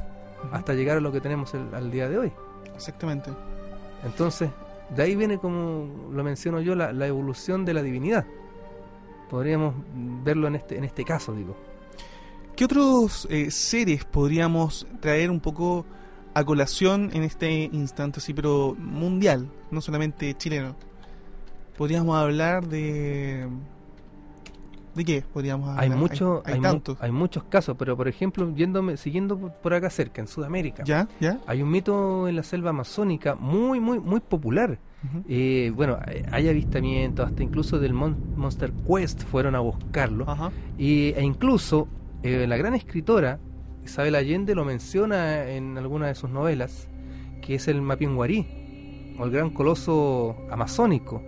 [0.51, 2.31] hasta llegar a lo que tenemos al día de hoy.
[2.75, 3.31] Exactamente.
[4.03, 4.49] Entonces,
[4.95, 8.25] de ahí viene, como lo menciono yo, la, la evolución de la divinidad.
[9.29, 9.75] Podríamos
[10.23, 11.55] verlo en este, en este caso, digo.
[12.55, 15.85] ¿Qué otros eh, seres podríamos traer un poco
[16.33, 20.75] a colación en este instante, sí, pero mundial, no solamente chileno?
[21.77, 23.47] Podríamos hablar de...
[24.95, 25.83] ¿De qué podríamos hablar?
[25.83, 26.59] Hay, mucho, hay,
[26.99, 31.07] hay, muchos casos, pero por ejemplo, yéndome, siguiendo por acá cerca, en Sudamérica, ¿Ya?
[31.21, 31.39] ¿Ya?
[31.47, 34.79] hay un mito en la selva amazónica muy, muy, muy popular.
[35.27, 35.97] Eh, bueno,
[36.31, 40.25] hay avistamientos, hasta incluso del Monster Quest fueron a buscarlo.
[40.77, 41.87] Y, e incluso
[42.21, 43.39] eh, la gran escritora
[43.83, 46.87] Isabel Allende lo menciona en alguna de sus novelas,
[47.41, 51.21] que es el Mapinguarí, o el gran coloso amazónico.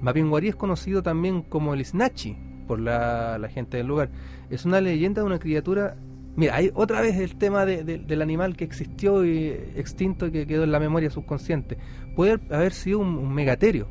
[0.00, 2.36] Mapinguarí es conocido también como el Isnachi
[2.66, 4.10] por la, gente del lugar.
[4.50, 5.96] Es una leyenda de una criatura...
[6.36, 10.62] Mira, hay otra vez el tema del animal que existió y extinto y que quedó
[10.62, 11.76] en la memoria subconsciente.
[12.14, 13.88] Puede haber sido un, megaterio.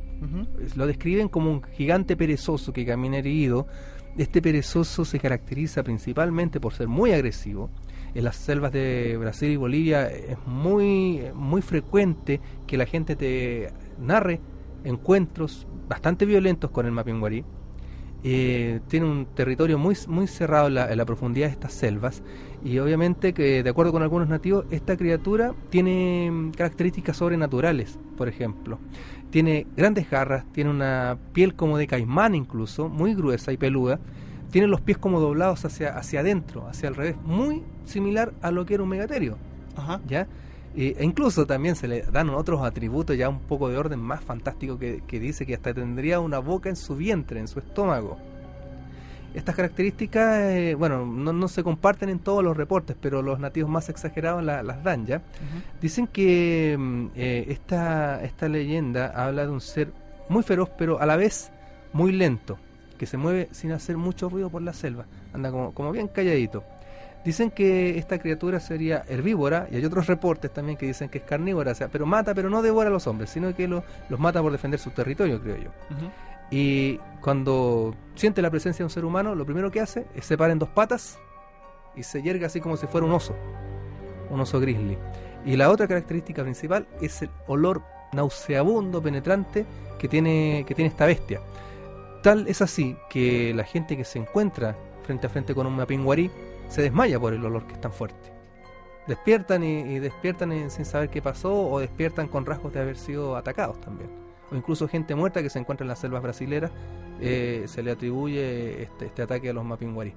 [0.75, 3.67] Lo describen como un gigante perezoso que camina erguido,
[4.17, 7.69] este perezoso se caracteriza principalmente por ser muy agresivo.
[8.13, 13.71] En las selvas de Brasil y Bolivia es muy, muy frecuente que la gente te
[13.99, 14.39] narre
[14.83, 17.43] encuentros bastante violentos con el mapinguarí.
[18.21, 22.21] Eh, tiene un territorio muy, muy cerrado en la, profundidad de estas selvas
[22.65, 28.77] y obviamente que de acuerdo con algunos nativos esta criatura tiene características sobrenaturales, por ejemplo.
[29.29, 34.01] Tiene grandes garras, tiene una piel como de caimán incluso, muy gruesa y peluda.
[34.51, 38.65] Tiene los pies como doblados hacia, hacia adentro, hacia el revés, muy similar a lo
[38.65, 39.37] que era un megaterio.
[39.75, 40.01] Ajá.
[40.07, 40.27] ¿ya?
[40.75, 44.77] e incluso también se le dan otros atributos ya un poco de orden más fantástico
[44.77, 48.17] que, que dice que hasta tendría una boca en su vientre, en su estómago.
[49.33, 53.87] Estas características, eh, bueno, no, se comparten en todos los reportes, pero los nativos más
[53.89, 55.21] exagerados las dan ya.
[55.79, 59.91] Dicen que mm, eh, esta, esta leyenda habla de un ser
[60.29, 61.51] muy feroz, pero a la vez
[61.93, 62.57] muy lento,
[62.99, 66.63] que se mueve sin hacer mucho ruido por la selva, anda como, como bien calladito.
[67.25, 71.23] Dicen que esta criatura sería herbívora y hay otros reportes también que dicen que es
[71.23, 73.83] carnívora, o sea, pero mata, pero no devora a los hombres, sino que los
[74.19, 75.69] mata por defender su territorio, creo yo.
[76.51, 80.37] Y cuando siente la presencia de un ser humano, lo primero que hace es se
[80.37, 81.19] para en dos patas
[81.95, 83.35] y se yerga así como si fuera un oso,
[84.29, 84.97] un oso grizzly.
[85.45, 87.81] Y la otra característica principal es el olor
[88.13, 89.65] nauseabundo, penetrante
[89.97, 91.41] que tiene, que tiene esta bestia.
[92.21, 96.29] Tal es así que la gente que se encuentra frente a frente con un mapinguarí
[96.67, 98.31] se desmaya por el olor que es tan fuerte.
[99.07, 103.79] Despiertan y, despiertan sin saber qué pasó o despiertan con rasgos de haber sido atacados
[103.81, 104.09] también.
[104.51, 106.71] O incluso gente muerta que se encuentra en las selvas brasileras
[107.21, 110.13] eh, se le atribuye este, este, ataque a los mapinguarí.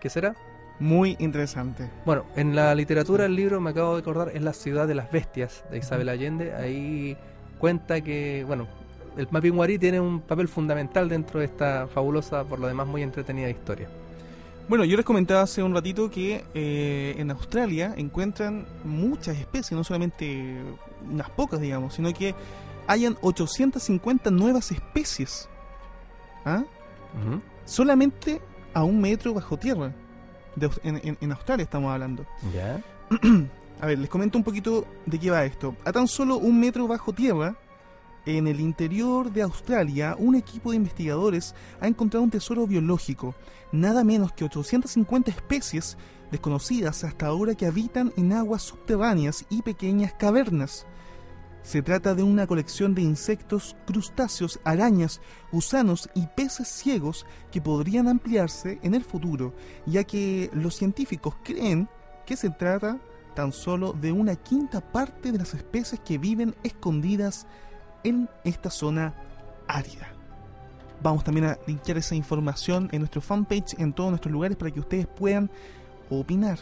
[0.00, 0.34] ¿Qué será?
[0.78, 1.90] Muy interesante.
[2.04, 5.10] Bueno, en la literatura el libro, me acabo de acordar, es La ciudad de las
[5.10, 6.54] bestias de Isabel Allende.
[6.54, 7.16] Ahí
[7.58, 8.68] cuenta que, bueno,
[9.18, 13.50] el mapinguarí tiene un papel fundamental dentro de esta fabulosa, por lo demás muy entretenida
[13.50, 13.88] historia.
[14.68, 19.82] Bueno, yo les comentaba hace un ratito que eh, en Australia encuentran muchas especies, no
[19.82, 20.62] solamente
[21.10, 22.34] unas pocas, digamos, sino que
[22.86, 25.48] hayan 850 nuevas especies.
[26.44, 26.62] ¿Ah?
[27.64, 28.40] Solamente
[28.72, 29.92] a un metro bajo tierra.
[30.84, 32.24] en, Australia estamos hablando.
[32.54, 32.80] ¿Ya?
[33.80, 35.74] a ver, les comento un poquito de qué va esto.
[35.84, 37.56] A tan solo un metro bajo tierra,
[38.26, 43.34] en el interior de Australia, un equipo de investigadores ha encontrado un tesoro biológico,
[43.72, 45.96] nada menos que 850 especies
[46.30, 50.86] desconocidas hasta ahora que habitan en aguas subterráneas y pequeñas cavernas.
[51.62, 55.20] Se trata de una colección de insectos, crustáceos, arañas,
[55.52, 59.54] gusanos y peces ciegos que podrían ampliarse en el futuro,
[59.84, 61.88] ya que los científicos creen
[62.24, 62.98] que se trata
[63.34, 67.46] tan solo de una quinta parte de las especies que viven escondidas
[68.44, 69.14] esta zona
[69.66, 70.08] árida.
[71.02, 74.80] Vamos también a linkear esa información en nuestro fanpage en todos nuestros lugares para que
[74.80, 75.50] ustedes puedan
[76.10, 76.58] opinar.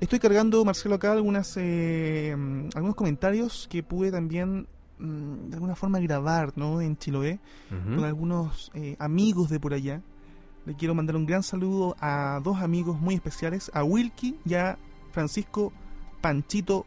[0.00, 2.36] Estoy cargando, Marcelo, acá algunas, eh,
[2.74, 4.66] algunos comentarios que pude también
[4.98, 6.80] mm, de alguna forma grabar ¿no?
[6.80, 7.38] en Chiloé
[7.70, 10.02] con algunos eh, amigos de por allá.
[10.66, 14.76] Le quiero mandar un gran saludo a dos amigos muy especiales, a Wilkie y a
[15.12, 15.72] Francisco
[16.20, 16.84] Panchito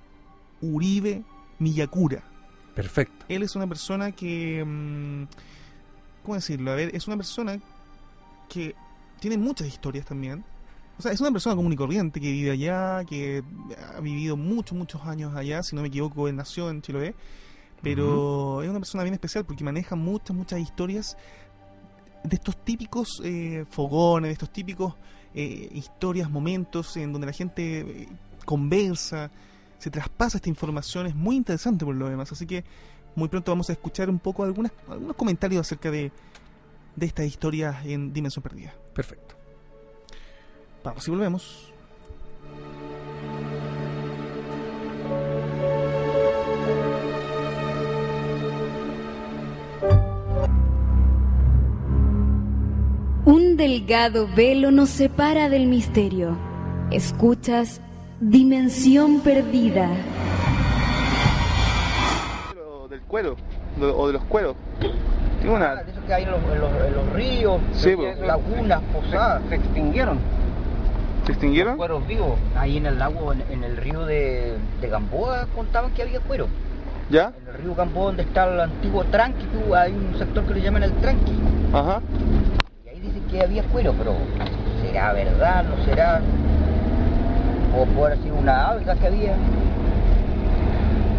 [0.62, 1.24] Uribe
[1.60, 2.24] Miyakura.
[2.76, 3.26] Perfecto.
[3.30, 4.64] Él es una persona que...
[4.66, 5.24] Mm,
[6.24, 6.72] ¿Cómo decirlo?
[6.72, 7.60] A ver, es una persona
[8.48, 8.76] que
[9.20, 10.44] tiene muchas historias también
[11.00, 13.42] o sea, es una persona común y corriente que vive allá, que
[13.96, 15.64] ha vivido muchos, muchos años allá.
[15.64, 17.16] Si no me equivoco, él nació en Chiloé.
[17.82, 21.16] Pero es una persona bien especial porque maneja muchas, muchas historias
[22.26, 24.96] de estos típicos eh, fogones, de estos típicos
[25.34, 28.10] eh, historias, momentos en donde la gente eh,
[28.44, 29.32] conversa,
[29.80, 31.08] se traspasa esta información.
[31.08, 32.32] Es muy interesante por lo demás.
[32.32, 32.64] Así que
[33.16, 36.12] muy pronto vamos a escuchar un poco algunas, algunos comentarios acerca de,
[36.96, 38.74] de estas historias en Dimensión Perdida.
[38.94, 39.36] Perfecto.
[40.84, 41.74] Vamos y volvemos.
[53.26, 56.38] Un delgado velo nos separa del misterio.
[56.92, 57.82] Escuchas
[58.22, 59.88] Dimensión Perdida.
[62.90, 63.38] Del cuero,
[63.80, 64.58] o de los cueros.
[65.42, 65.72] Tengo una...
[65.72, 67.62] Ah, eso que hay en los, ríos,
[68.20, 69.42] lagunas, posadas.
[69.48, 70.20] se extinguieron.
[71.26, 71.78] ¿Se extinguieron?
[71.78, 72.38] Cueros vivos.
[72.58, 76.48] Ahí en el lago, en, el río de, Gamboa, contaban que había cuero.
[77.10, 77.32] ¿Ya?
[77.42, 80.84] En el río Gamboa, donde está el antiguo tranqui, hay un sector que le llaman
[80.84, 81.40] el tranqui.
[81.72, 82.02] Ajá.
[82.86, 84.14] Y ahí dicen que había cuero, pero
[84.82, 85.64] ¿será verdad?
[85.64, 86.22] ¿No será?
[87.78, 89.36] ¿O puede ser una alga que había?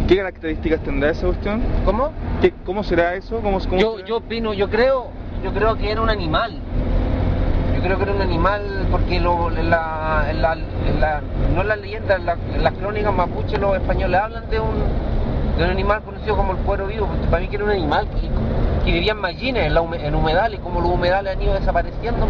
[0.07, 1.61] ¿Qué características tendrá esa cuestión?
[1.85, 2.11] ¿Cómo?
[2.41, 3.39] ¿Qué, ¿Cómo será eso?
[3.41, 5.07] ¿Cómo, yo, yo opino, yo creo,
[5.43, 6.59] yo creo que era un animal
[7.81, 10.55] creo que era un animal porque lo, la, la,
[10.99, 11.21] la,
[11.55, 14.75] no la leyenda, en las crónicas mapuche los españoles hablan de un,
[15.57, 18.07] de un animal conocido como el cuero vivo, porque para mí que era un animal
[18.09, 22.27] que, que vivía en mallines, en, en, humedales, como los humedales han ido desapareciendo,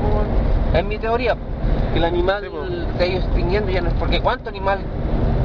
[0.74, 1.36] es mi teoría,
[1.94, 2.50] que el animal
[2.98, 4.80] se ha ido extinguiendo, ya no es porque ¿cuánto animal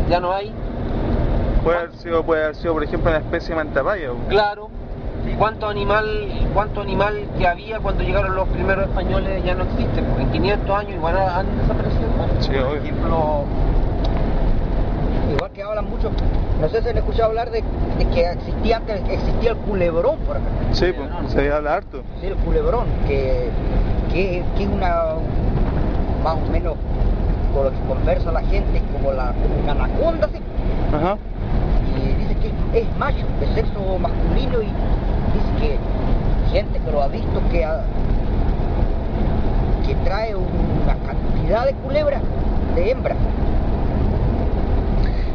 [0.09, 0.53] ya no hay?
[1.65, 4.11] Puede haber sido, puede haber sido por ejemplo una especie de mantapaya.
[4.29, 4.69] Claro,
[5.39, 10.31] cuánto animal cuánto animal que había cuando llegaron los primeros españoles ya no existe en
[10.31, 12.09] 500 años igual han desaparecido
[12.41, 13.45] sí, por ejemplo
[15.35, 16.11] igual que hablan mucho
[16.61, 17.63] no sé si han escuchado hablar de,
[18.15, 20.47] que existía antes existía el culebrón por acá.
[20.73, 22.03] Sí pues, se habla harto.
[22.21, 23.51] Sí el culebrón que,
[24.17, 25.15] que, es una
[26.25, 26.75] más o menos
[27.55, 30.39] con lo que conversa la gente como la una anaconda ¿sí?
[30.95, 31.17] Ajá.
[31.97, 34.69] y dice que es macho de sexo masculino y
[35.61, 35.79] que
[36.51, 37.67] gente que lo ha visto que,
[39.87, 42.23] que trae una cantidad de culebras
[42.75, 43.17] de hembras.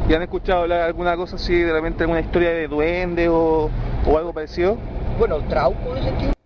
[0.08, 3.70] ¿Y han escuchado hablar alguna cosa así, de repente alguna historia de duende o,
[4.06, 4.78] o algo parecido?
[5.18, 6.41] Bueno, trauco dice que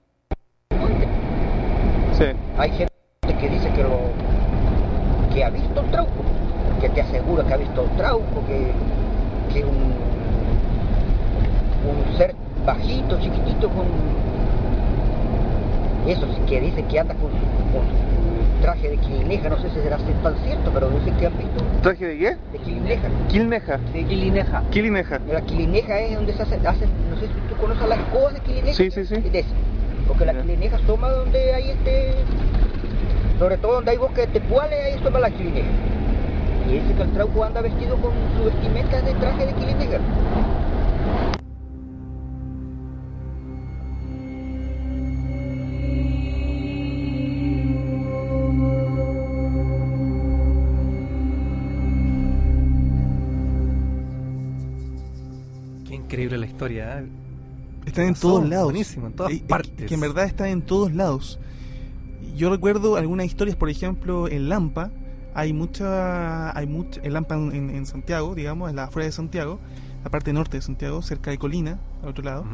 [2.18, 2.26] Sí.
[2.58, 2.92] Hay gente
[3.40, 4.00] que dice que lo
[5.34, 6.24] que ha visto el trauco,
[6.80, 8.72] que te asegura que ha visto el trauco, que,
[9.54, 9.94] que un,
[11.86, 12.34] un ser
[12.66, 13.86] bajito, chiquitito, con
[16.08, 17.32] eso que dice que anda con,
[18.62, 21.64] traje de quilineja, no sé si será tan cierto, pero dicen que han visto.
[21.82, 22.38] ¿Traje de qué?
[22.54, 23.10] De quilineja.
[23.28, 23.78] ¿Quilineja?
[23.78, 24.64] De quilineja.
[24.70, 25.20] Quilineja.
[25.32, 28.74] La quilineja es donde se hacen, no sé si tú conoces las escobas de quilineja.
[28.74, 29.16] Sí, sí, sí.
[30.08, 32.14] Porque la quilineja toma donde hay este,
[33.40, 35.70] sobre todo donde hay bosques de tepuales, ahí toma la quilineja.
[36.68, 40.00] Y dice que el trauco anda vestido con su vestimenta de traje de quilineja.
[56.16, 57.00] increíble la historia.
[57.00, 57.06] ¿eh?
[57.86, 58.66] Están en todos lados.
[58.66, 59.88] Buenísimo, en todas Eh, eh, partes.
[59.88, 61.40] Que en verdad están en todos lados.
[62.36, 64.92] Yo recuerdo algunas historias, por ejemplo, en Lampa.
[65.34, 66.58] Hay mucha.
[66.58, 69.60] Hay mucha en Lampa, en, en Santiago, digamos, en la afuera de Santiago,
[70.04, 72.46] la parte norte de Santiago, cerca de Colina, al otro lado.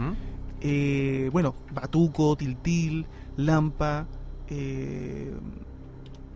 [0.62, 3.08] Eh, bueno, Batuco, Tiltil,
[3.38, 4.08] Lampa,
[4.50, 5.32] eh,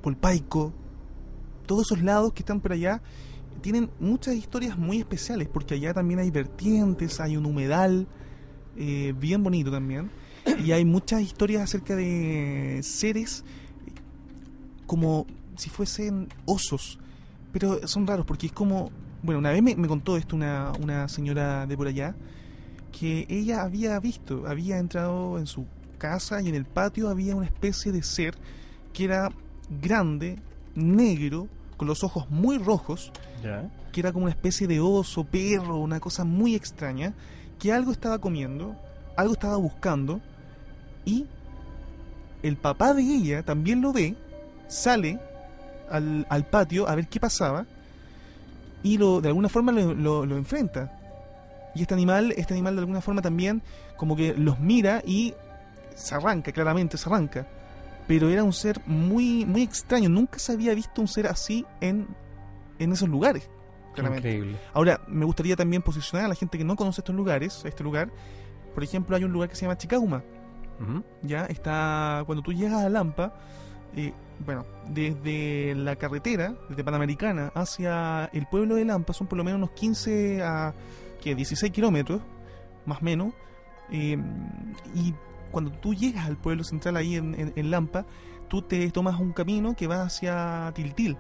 [0.01, 0.73] Polpaico,
[1.67, 3.01] todos esos lados que están por allá
[3.61, 8.07] tienen muchas historias muy especiales porque allá también hay vertientes, hay un humedal
[8.77, 10.09] eh, bien bonito también.
[10.63, 13.43] Y hay muchas historias acerca de seres
[14.85, 16.99] como si fuesen osos,
[17.51, 18.91] pero son raros porque es como,
[19.23, 22.15] bueno, una vez me, me contó esto una, una señora de por allá
[22.97, 25.65] que ella había visto, había entrado en su
[25.97, 28.35] casa y en el patio había una especie de ser
[28.93, 29.31] que era
[29.81, 30.39] grande,
[30.75, 31.47] negro,
[31.77, 33.11] con los ojos muy rojos,
[33.91, 37.13] que era como una especie de oso, perro, una cosa muy extraña,
[37.59, 38.75] que algo estaba comiendo,
[39.15, 40.21] algo estaba buscando,
[41.05, 41.25] y
[42.43, 44.15] el papá de ella también lo ve,
[44.67, 45.19] sale
[45.89, 47.65] al, al patio a ver qué pasaba,
[48.83, 50.91] y lo, de alguna forma lo, lo- lo enfrenta.
[51.73, 53.61] Y este animal, este animal de alguna forma también
[53.97, 55.33] como que los mira y
[55.95, 57.47] se arranca, claramente se arranca.
[58.07, 60.07] Pero era un ser muy, muy extraño.
[60.07, 62.07] Nunca se había visto un ser así en,
[62.79, 63.49] en esos lugares.
[63.95, 64.29] Claramente.
[64.35, 64.57] Increíble.
[64.73, 68.09] Ahora, me gustaría también posicionar a la gente que no conoce estos lugares, este lugar.
[68.73, 70.23] Por ejemplo, hay un lugar que se llama Chicauma.
[71.21, 73.33] Ya está, cuando tú llegas a Lampa,
[73.95, 74.11] eh,
[74.45, 79.57] bueno, desde la carretera, desde Panamericana hacia el pueblo de Lampa, son por lo menos
[79.59, 80.73] unos 15 a
[81.23, 81.33] ¿qué?
[81.33, 82.21] 16 kilómetros,
[82.85, 83.33] más o menos.
[83.91, 84.17] eh,
[84.93, 85.13] y
[85.51, 88.05] cuando tú llegas al pueblo central ahí en, en- en Lampa,
[88.49, 91.15] tú te tomas un camino que va hacia Tiltil.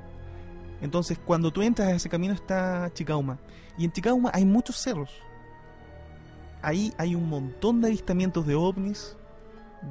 [0.85, 3.37] Entonces, cuando tú entras a ese camino está Chicauma.
[3.77, 5.11] Y en Chicauma hay muchos cerros.
[6.61, 9.17] Ahí hay un montón de avistamientos de ovnis.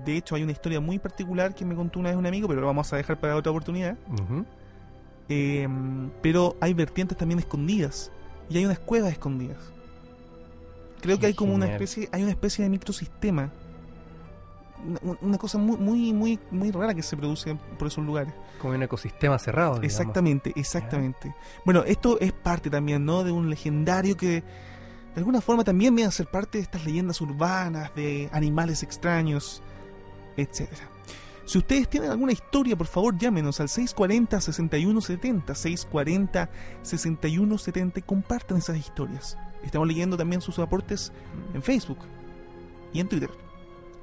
[0.05, 2.61] De hecho, hay una historia muy particular que me contó una vez un amigo, pero
[2.61, 3.97] lo vamos a dejar para otra oportunidad.
[5.29, 5.69] Eh,
[6.23, 8.11] pero hay vertientes también escondidas.
[8.49, 9.59] Y hay unas cuevas escondidas.
[11.01, 13.53] Creo que hay como una especie, hay una especie de microsistema.
[14.87, 18.33] Una, una cosa muy, muy, muy, muy rara que se produce por esos lugares.
[18.61, 19.75] Como un ecosistema cerrado.
[19.75, 19.87] digamos.
[19.87, 21.35] Exactamente, exactamente.
[21.65, 23.25] Bueno, esto es parte también, ¿no?
[23.25, 24.43] De un legendario que
[25.15, 29.63] de alguna forma también viene a ser parte de estas leyendas urbanas, de animales extraños,
[30.37, 30.89] etcétera.
[31.47, 36.49] Si ustedes tienen alguna historia, por favor llámenos al 640-6170,
[36.83, 39.37] 640-6170 y compartan esas historias.
[39.63, 41.13] Estamos leyendo también sus aportes
[41.53, 41.99] en Facebook
[42.93, 43.31] y en Twitter.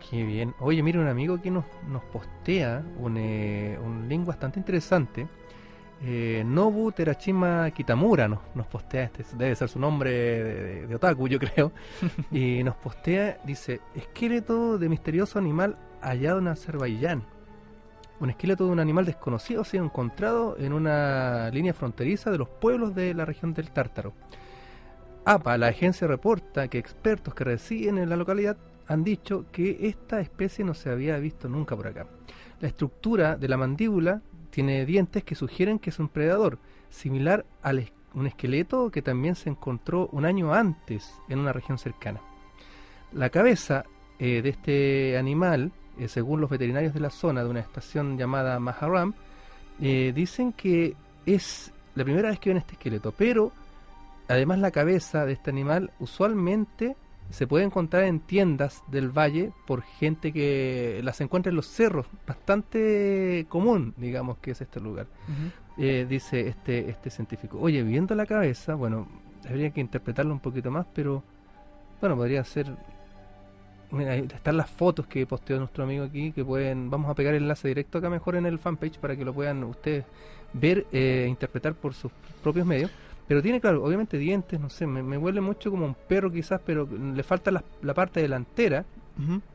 [0.10, 0.54] Qué bien.
[0.60, 5.28] Oye, mira, un amigo que nos, nos postea un, eh, un link bastante interesante.
[6.04, 10.95] Eh, Nobu Terashima Kitamura nos, nos postea, este debe ser su nombre de, de- de
[10.95, 11.72] otaku, yo creo.
[12.32, 17.24] y nos postea, dice, esqueleto de misterioso animal hallado en Azerbaiyán.
[18.20, 22.49] Un esqueleto de un animal desconocido ha sido encontrado en una línea fronteriza de los
[22.49, 24.14] pueblos de la región del Tártaro.
[25.26, 28.58] APA, la agencia reporta que expertos que residen en la localidad
[28.92, 32.08] han dicho que esta especie no se había visto nunca por acá.
[32.60, 37.72] La estructura de la mandíbula tiene dientes que sugieren que es un predador, similar a
[38.14, 42.20] un esqueleto que también se encontró un año antes en una región cercana.
[43.14, 43.86] La cabeza
[44.20, 48.60] eh, de este animal, eh, según los veterinarios de la zona de una estación llamada
[48.60, 49.14] Maharam,
[49.80, 53.54] eh, dicen que es la primera vez que ven este esqueleto, pero
[54.28, 56.98] además la cabeza de este animal usualmente
[57.32, 62.06] se puede encontrar en tiendas del valle por gente que las encuentra en los cerros,
[62.28, 65.08] bastante común, digamos, que es este lugar.
[65.78, 69.08] Eh, dice este, este científico, oye, viendo la cabeza, bueno,
[69.48, 71.24] habría que interpretarlo un poquito más, pero
[72.00, 72.68] bueno, podría ser...
[73.92, 77.34] Mira, ahí están las fotos que posteó nuestro amigo aquí, que pueden, vamos a pegar
[77.34, 80.06] el enlace directo acá mejor en el fanpage para que lo puedan ustedes
[80.54, 82.12] ver e interpretar por sus
[82.42, 82.90] propios medios.
[83.32, 86.60] Pero tiene, claro, obviamente dientes, no sé, me, me huele mucho como un perro quizás,
[86.66, 88.84] pero le falta la, la parte delantera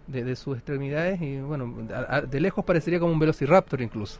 [0.06, 4.18] de, de sus extremidades y bueno, a- a- de lejos parecería como un velociraptor incluso.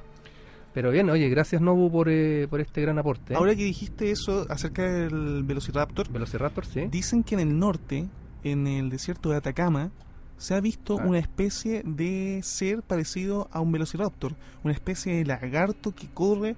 [0.75, 3.33] Pero bien, oye, gracias Nobu por, eh, por este gran aporte.
[3.33, 3.37] ¿eh?
[3.39, 6.87] Ahora que dijiste eso acerca del Velociraptor, Velociraptor, sí.
[6.91, 8.09] Dicen que en el norte,
[8.45, 9.91] en el desierto de Atacama,
[10.37, 11.05] se ha visto Ah.
[11.07, 14.35] una especie de ser parecido a un velociraptor,
[14.65, 16.57] una especie de lagarto que corre,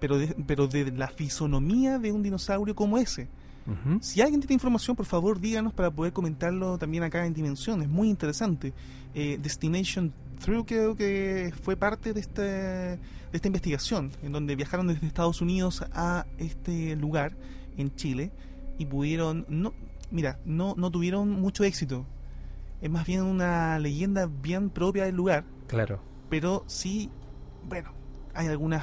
[0.00, 3.28] pero de, pero de la fisonomía de un dinosaurio como ese.
[4.00, 7.82] Si alguien tiene información, por favor díganos para poder comentarlo también acá en Dimensión.
[7.82, 8.72] Es muy interesante.
[9.14, 12.98] Eh, Destination Through creo que fue parte de, este, de
[13.32, 17.36] esta investigación, en donde viajaron desde Estados Unidos a este lugar
[17.76, 18.32] en Chile
[18.78, 19.72] y pudieron, no,
[20.10, 22.06] mira, no, no tuvieron mucho éxito.
[22.80, 25.44] es más bien una leyenda bien propia del lugar.
[25.68, 26.00] Claro.
[26.28, 27.10] Pero sí,
[27.68, 27.92] bueno,
[28.34, 28.82] hay algunos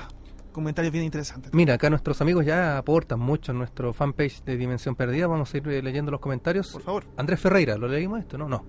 [0.57, 1.53] comentarios bien interesantes.
[1.53, 5.27] Mira, acá nuestros amigos ya aportan mucho en nuestro fanpage de Dimensión Perdida.
[5.27, 6.71] Vamos a ir eh, leyendo los comentarios.
[6.71, 7.05] Por favor.
[7.15, 8.39] Andrés Ferreira, ¿lo leímos esto?
[8.39, 8.65] No, no.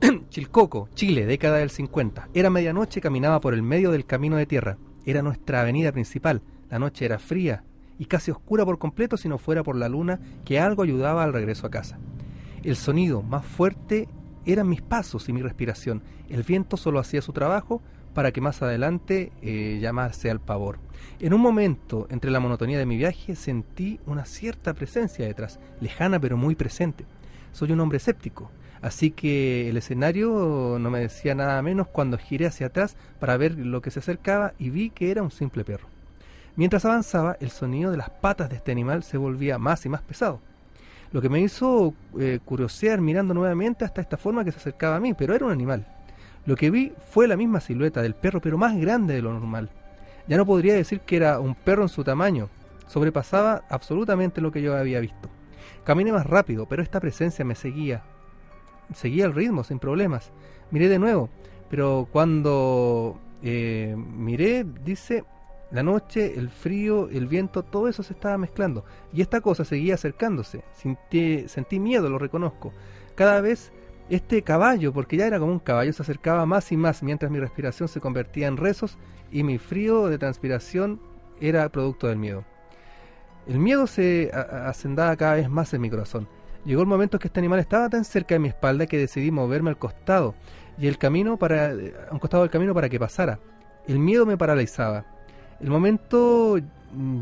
[0.28, 2.30] Chilcoco, Chile, década del 50.
[2.34, 4.76] Era medianoche, caminaba por el medio del camino de tierra.
[5.04, 6.42] Era nuestra avenida principal.
[6.68, 7.62] La noche era fría
[7.96, 11.32] y casi oscura por completo si no fuera por la luna que algo ayudaba al
[11.32, 12.00] regreso a casa.
[12.64, 14.08] El sonido más fuerte
[14.44, 16.02] eran mis pasos y mi respiración.
[16.28, 17.82] El viento solo hacía su trabajo
[18.14, 20.78] para que más adelante eh, llamase al pavor.
[21.20, 26.18] En un momento, entre la monotonía de mi viaje, sentí una cierta presencia detrás, lejana
[26.18, 27.04] pero muy presente.
[27.52, 28.50] Soy un hombre escéptico,
[28.80, 33.58] así que el escenario no me decía nada menos cuando giré hacia atrás para ver
[33.58, 35.88] lo que se acercaba y vi que era un simple perro.
[36.56, 40.02] Mientras avanzaba, el sonido de las patas de este animal se volvía más y más
[40.02, 40.40] pesado.
[41.12, 45.00] Lo que me hizo eh, curiosear mirando nuevamente hasta esta forma que se acercaba a
[45.00, 45.86] mí, pero era un animal.
[46.46, 49.70] Lo que vi fue la misma silueta del perro, pero más grande de lo normal.
[50.26, 52.48] Ya no podría decir que era un perro en su tamaño,
[52.86, 55.28] sobrepasaba absolutamente lo que yo había visto.
[55.84, 58.02] Caminé más rápido, pero esta presencia me seguía.
[58.94, 60.30] Seguía el ritmo sin problemas.
[60.70, 61.30] Miré de nuevo,
[61.68, 65.24] pero cuando eh, miré, dice,
[65.70, 68.84] la noche, el frío, el viento, todo eso se estaba mezclando.
[69.12, 70.64] Y esta cosa seguía acercándose.
[70.72, 72.72] Sentí, sentí miedo, lo reconozco.
[73.14, 73.72] Cada vez
[74.10, 77.38] este caballo, porque ya era como un caballo, se acercaba más y más mientras mi
[77.38, 78.98] respiración se convertía en rezos
[79.30, 81.00] y mi frío de transpiración
[81.40, 82.44] era producto del miedo.
[83.46, 86.28] El miedo se hacendaba cada vez más en mi corazón.
[86.64, 89.30] Llegó el momento en que este animal estaba tan cerca de mi espalda que decidí
[89.30, 90.34] moverme al costado
[90.76, 91.72] y el camino para
[92.10, 93.38] un costado del camino para que pasara.
[93.86, 95.06] El miedo me paralizaba.
[95.60, 96.58] El momento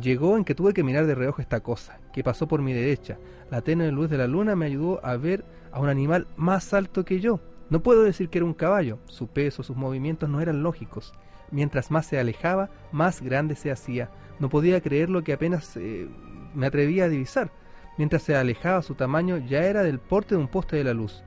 [0.00, 3.18] llegó en que tuve que mirar de reojo esta cosa, que pasó por mi derecha.
[3.50, 7.04] La tenue luz de la luna me ayudó a ver a un animal más alto
[7.04, 7.40] que yo.
[7.70, 11.12] No puedo decir que era un caballo, su peso, sus movimientos no eran lógicos.
[11.50, 14.10] Mientras más se alejaba, más grande se hacía.
[14.38, 16.08] No podía creer lo que apenas eh,
[16.54, 17.50] me atrevía a divisar.
[17.98, 21.22] Mientras se alejaba, su tamaño ya era del porte de un poste de la luz.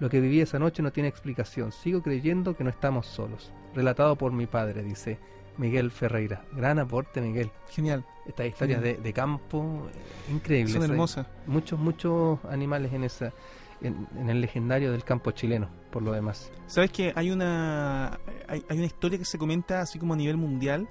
[0.00, 1.72] Lo que viví esa noche no tiene explicación.
[1.72, 3.52] Sigo creyendo que no estamos solos.
[3.74, 5.18] Relatado por mi padre, dice
[5.56, 6.44] Miguel Ferreira.
[6.52, 7.50] Gran aporte, Miguel.
[7.70, 8.04] Genial.
[8.26, 10.74] Estas historias de, de, campo, eh, increíbles.
[10.74, 11.26] Son hermosas.
[11.46, 13.32] Muchos, muchos animales en esa
[13.80, 16.50] en, el legendario del campo chileno, por lo demás.
[16.66, 18.18] ¿Sabes que hay una
[18.48, 20.88] hay, una historia que se comenta así como a nivel mundial?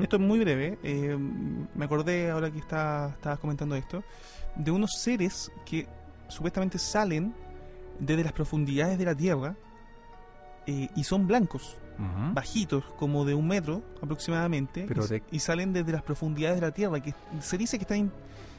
[0.00, 0.78] Esto es muy breve.
[0.82, 1.18] Eh,
[1.74, 4.02] me acordé ahora que está, estabas comentando esto
[4.56, 5.86] de unos seres que
[6.28, 7.34] supuestamente salen
[7.98, 9.54] desde las profundidades de la Tierra
[10.66, 11.76] eh, y son blancos,
[12.32, 14.86] bajitos, como de un metro aproximadamente,
[15.30, 18.12] y, y, salen desde las profundidades de la Tierra, que se dice que están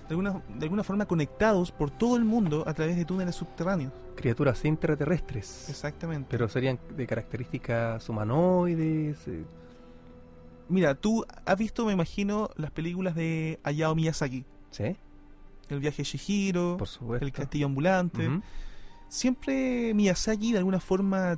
[0.08, 3.92] de alguna, de alguna forma conectados por todo el mundo a través de túneles subterráneos.
[4.16, 5.70] Criaturas intraterrestres.
[5.70, 6.28] Exactamente.
[6.30, 9.28] Pero serían de características humanoides.
[9.28, 9.44] Eh.
[10.70, 14.46] Mira, tú has visto, me imagino, las películas de Hayao Miyazaki.
[14.72, 14.96] Sí.
[15.70, 17.26] El viaje de Shihiro, por supuesto.
[17.26, 18.30] el castillo ambulante.
[19.10, 21.38] Siempre Miyazaki de alguna forma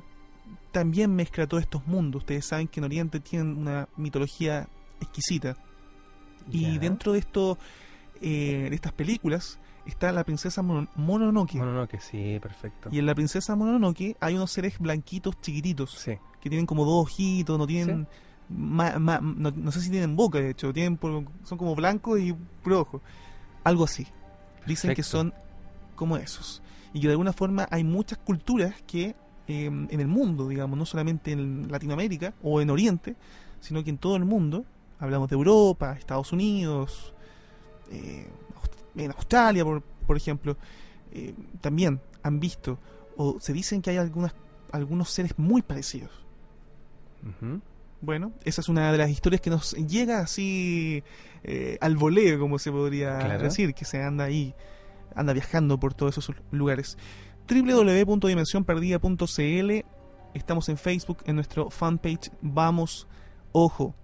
[0.70, 2.22] también mezcla todos estos mundos.
[2.22, 4.68] Ustedes saben que en Oriente tienen una mitología
[5.00, 5.56] exquisita.
[6.50, 7.58] Y dentro de esto
[8.20, 11.54] eh, de estas películas está la princesa Mononoke.
[11.54, 12.88] Mononoke, sí, perfecto.
[12.92, 16.04] Y en la princesa Mononoke hay unos seres blanquitos chiquititos.
[16.04, 18.06] Que tienen como dos ojitos, no tienen...
[18.48, 20.72] no, sé si tienen boca, de hecho.
[20.72, 20.98] tienen
[21.44, 23.02] Son como blancos y puro ojo.
[23.64, 24.06] Algo así.
[24.66, 25.34] Dicen que son
[25.96, 26.62] como esos.
[26.92, 29.14] Y que de alguna forma hay muchas culturas que
[29.46, 33.16] em, en el mundo, digamos, no solamente en Latinoamérica o en Oriente,
[33.60, 34.64] sino que en todo el mundo,
[34.98, 37.14] hablamos de Europa, Estados Unidos,
[37.90, 38.26] eh,
[38.96, 40.56] en Australia, por, por ejemplo,
[41.12, 42.78] eh, también han visto
[43.16, 44.34] o se dicen que hay algunas,
[44.72, 46.10] algunos seres muy parecidos.
[48.00, 51.04] Bueno, esa es una de las historias que nos llega así
[51.44, 54.54] eh, al voleo, como se podría decir, que se anda ahí,
[55.14, 56.96] anda viajando por todos esos lugares.
[57.46, 59.84] www.dimensionperdida.cl
[60.32, 62.30] Estamos en Facebook, en nuestro fanpage.
[62.40, 63.08] Vamos,
[63.52, 63.94] ojo,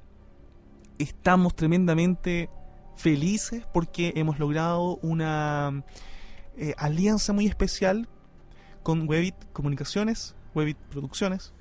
[0.99, 2.51] estamos tremendamente
[2.97, 5.85] felices porque hemos logrado una
[6.57, 8.09] eh, alianza muy especial
[8.83, 11.53] con Webit Comunicaciones, Webit Producciones,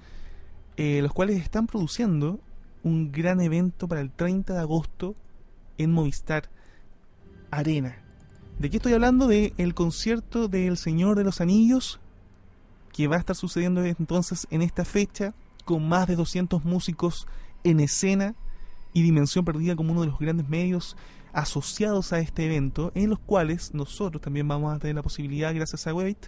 [0.77, 2.39] eh, los cuales están produciendo
[2.83, 5.15] un gran evento para el 30 de agosto
[5.77, 6.49] en Movistar
[7.51, 7.97] Arena.
[8.59, 9.27] ¿De qué estoy hablando?
[9.27, 11.99] De el concierto del Señor de los Anillos,
[12.93, 15.33] que va a estar sucediendo entonces en esta fecha,
[15.65, 17.27] con más de 200 músicos
[17.63, 18.35] en escena
[18.93, 20.95] y Dimensión Perdida como uno de los grandes medios
[21.35, 25.85] asociados a este evento, en los cuales nosotros también vamos a tener la posibilidad, gracias
[25.85, 26.27] a Webit,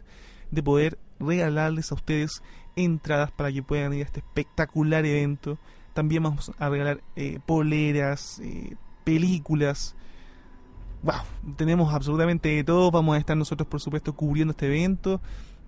[0.52, 2.44] de poder regalarles a ustedes
[2.76, 5.58] entradas para que puedan ir a este espectacular evento.
[5.94, 8.76] También vamos a regalar eh, poleras, eh,
[9.06, 9.96] películas.
[11.04, 12.92] Wow, tenemos absolutamente de todo.
[12.92, 15.22] Vamos a estar nosotros, por supuesto, cubriendo este evento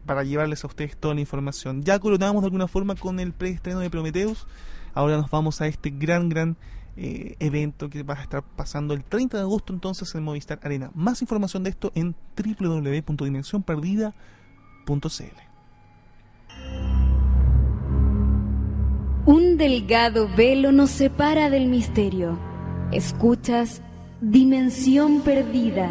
[0.06, 1.82] para llevarles a ustedes toda la información.
[1.84, 4.48] Ya coronamos de alguna forma con el preestreno de Prometheus.
[4.94, 6.58] Ahora nos vamos a este gran, gran
[7.02, 10.92] eh, evento que va a estar pasando el 30 de agosto entonces en Movistar Arena.
[10.94, 14.12] Más información de esto en www.dimensionperdida.cl.
[19.26, 22.38] Un delgado velo nos separa del misterio.
[22.92, 23.82] Escuchas
[24.20, 25.90] Dimensión Perdida.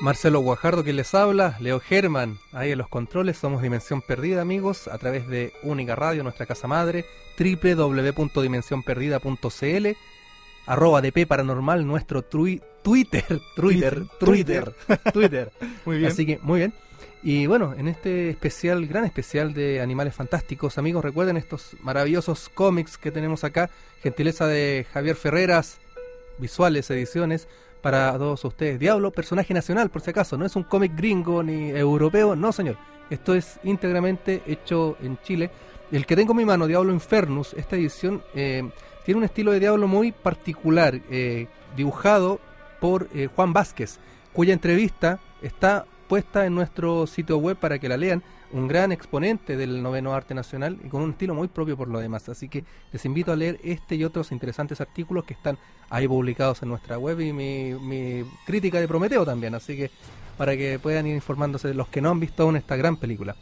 [0.00, 4.88] Marcelo Guajardo que les habla, Leo Germán, ahí en los controles, somos Dimensión Perdida amigos,
[4.88, 7.04] a través de Única Radio, nuestra casa madre,
[7.38, 9.86] www.dimensionperdida.cl,
[10.64, 13.40] arroba DP Paranormal, nuestro Twitter, Twitter,
[14.18, 14.74] Twitter,
[15.12, 15.52] Twitter.
[15.84, 16.10] muy bien.
[16.10, 16.72] Así que, muy bien.
[17.22, 22.96] Y bueno, en este especial, gran especial de Animales Fantásticos, amigos, recuerden estos maravillosos cómics
[22.96, 23.68] que tenemos acá,
[24.02, 25.78] gentileza de Javier Ferreras,
[26.38, 27.48] visuales, ediciones,
[27.80, 28.78] para todos ustedes.
[28.78, 32.76] Diablo, personaje nacional, por si acaso, no es un cómic gringo ni europeo, no señor.
[33.10, 35.50] Esto es íntegramente hecho en Chile.
[35.90, 38.68] El que tengo en mi mano, Diablo Infernus, esta edición eh,
[39.04, 42.38] tiene un estilo de Diablo muy particular, eh, dibujado
[42.78, 43.98] por eh, Juan Vázquez,
[44.32, 48.20] cuya entrevista está puesta en nuestro sitio web para que la lean
[48.50, 52.00] un gran exponente del noveno arte nacional y con un estilo muy propio por lo
[52.00, 52.28] demás.
[52.28, 55.56] Así que les invito a leer este y otros interesantes artículos que están
[55.88, 59.54] ahí publicados en nuestra web y mi, crítica de Prometeo también.
[59.54, 59.92] Así que
[60.36, 63.36] para que puedan ir informándose de los que no han visto aún esta gran película.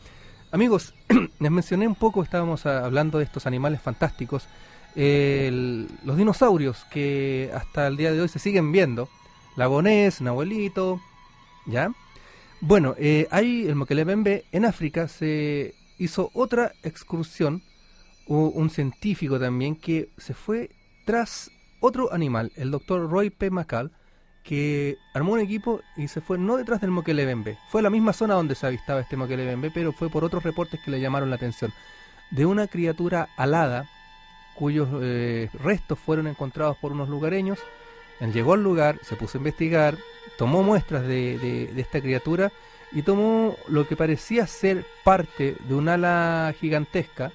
[0.52, 0.92] Amigos,
[1.40, 4.46] les mencioné un poco, estábamos hablando de estos animales fantásticos,
[4.94, 9.08] los dinosaurios que hasta el día de hoy se siguen viendo,
[9.56, 11.00] Lagonés, Nahuelito,
[11.64, 11.92] ¿ya?
[12.60, 17.62] Bueno, eh, ahí el Mokelebembe en África se hizo otra excursión,
[18.26, 20.70] un científico también que se fue
[21.06, 23.50] tras otro animal, el doctor Roy P.
[23.50, 23.90] McCall,
[24.42, 28.12] que armó un equipo y se fue no detrás del Mokelebembe, fue a la misma
[28.12, 31.36] zona donde se avistaba este Mokelebembe, pero fue por otros reportes que le llamaron la
[31.36, 31.72] atención,
[32.30, 33.88] de una criatura alada
[34.54, 37.60] cuyos eh, restos fueron encontrados por unos lugareños.
[38.20, 39.96] Él llegó al lugar, se puso a investigar,
[40.38, 42.52] tomó muestras de, esta criatura
[42.92, 47.32] y tomó lo que parecía ser parte de un ala gigantesca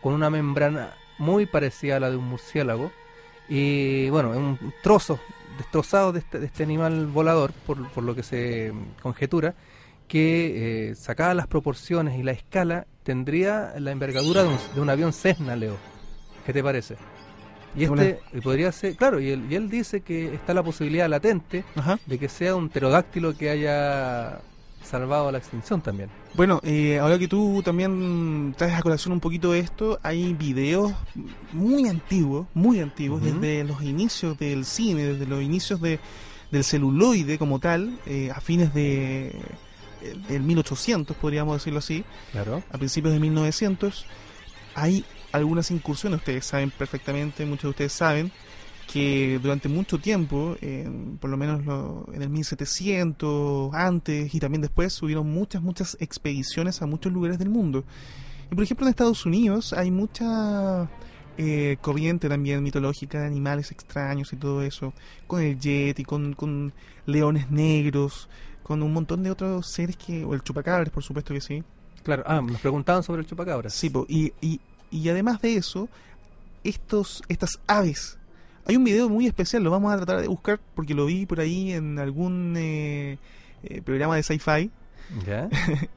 [0.00, 2.90] con una membrana muy parecida a la de un murciélago
[3.48, 5.20] y bueno, un trozo
[5.58, 8.72] destrozado de este, de este animal volador, por, por, lo que se
[9.02, 9.54] conjetura,
[10.08, 15.12] que eh, las proporciones y la escala tendría la envergadura de un, de un avión
[15.12, 15.76] Cessna, Leo.
[16.46, 16.96] ¿Qué te parece?
[17.74, 21.64] Y este podría ser, claro, y él, y él dice que está la posibilidad latente
[22.06, 24.40] de que sea un pterodáctilo que haya
[24.82, 26.10] salvado a la extinción también.
[26.34, 30.92] Bueno, eh, ahora que tú también traes a colación un poquito de esto, hay videos
[31.52, 36.00] muy antiguos, muy antiguos, desde los inicios del cine, desde los inicios de,
[36.50, 39.28] del celuloide como tal, eh, a fines de
[40.02, 42.62] eh, del 1800, podríamos decirlo así, claro.
[42.70, 44.06] a principios de 1900,
[44.74, 48.32] hay algunas incursiones, ustedes saben perfectamente, muchos de ustedes saben,
[48.92, 50.56] que durante mucho tiempo,
[51.20, 51.62] por lo menos
[52.12, 57.48] en el 1700, antes y también después, hubieron muchas, muchas expediciones a muchos lugares del
[57.48, 57.84] mundo.
[58.50, 60.90] Y por ejemplo en Estados Unidos hay mucha
[61.38, 64.92] eh, corriente también mitológica de animales extraños y todo eso,
[65.26, 66.74] con el jet y con, con
[67.06, 68.28] leones negros,
[68.62, 71.64] con un montón de otros seres que, o el chupacabras por supuesto que sí.
[72.02, 73.72] Claro, ah, nos preguntaban sobre el chupacabras.
[73.72, 74.60] Sí, y, y,
[74.92, 75.88] y además de eso,
[76.62, 78.18] estos, estas aves.
[78.66, 81.40] Hay un video muy especial, lo vamos a tratar de buscar porque lo vi por
[81.40, 83.18] ahí en algún eh,
[83.64, 84.70] eh, programa de sci-fi.
[85.26, 85.48] ¿Ya?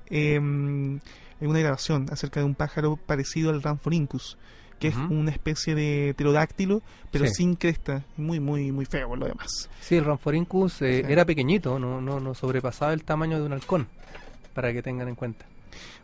[1.37, 4.37] En una grabación acerca de un pájaro parecido al Ranforincus,
[4.79, 6.81] que es una especie de pterodáctilo,
[7.11, 8.05] pero sin cresta.
[8.15, 9.69] Muy, muy, muy feo por lo demás.
[9.81, 13.89] Sí, el Ranforincus eh, era pequeñito, no, no, no sobrepasaba el tamaño de un halcón,
[14.53, 15.45] para que tengan en cuenta.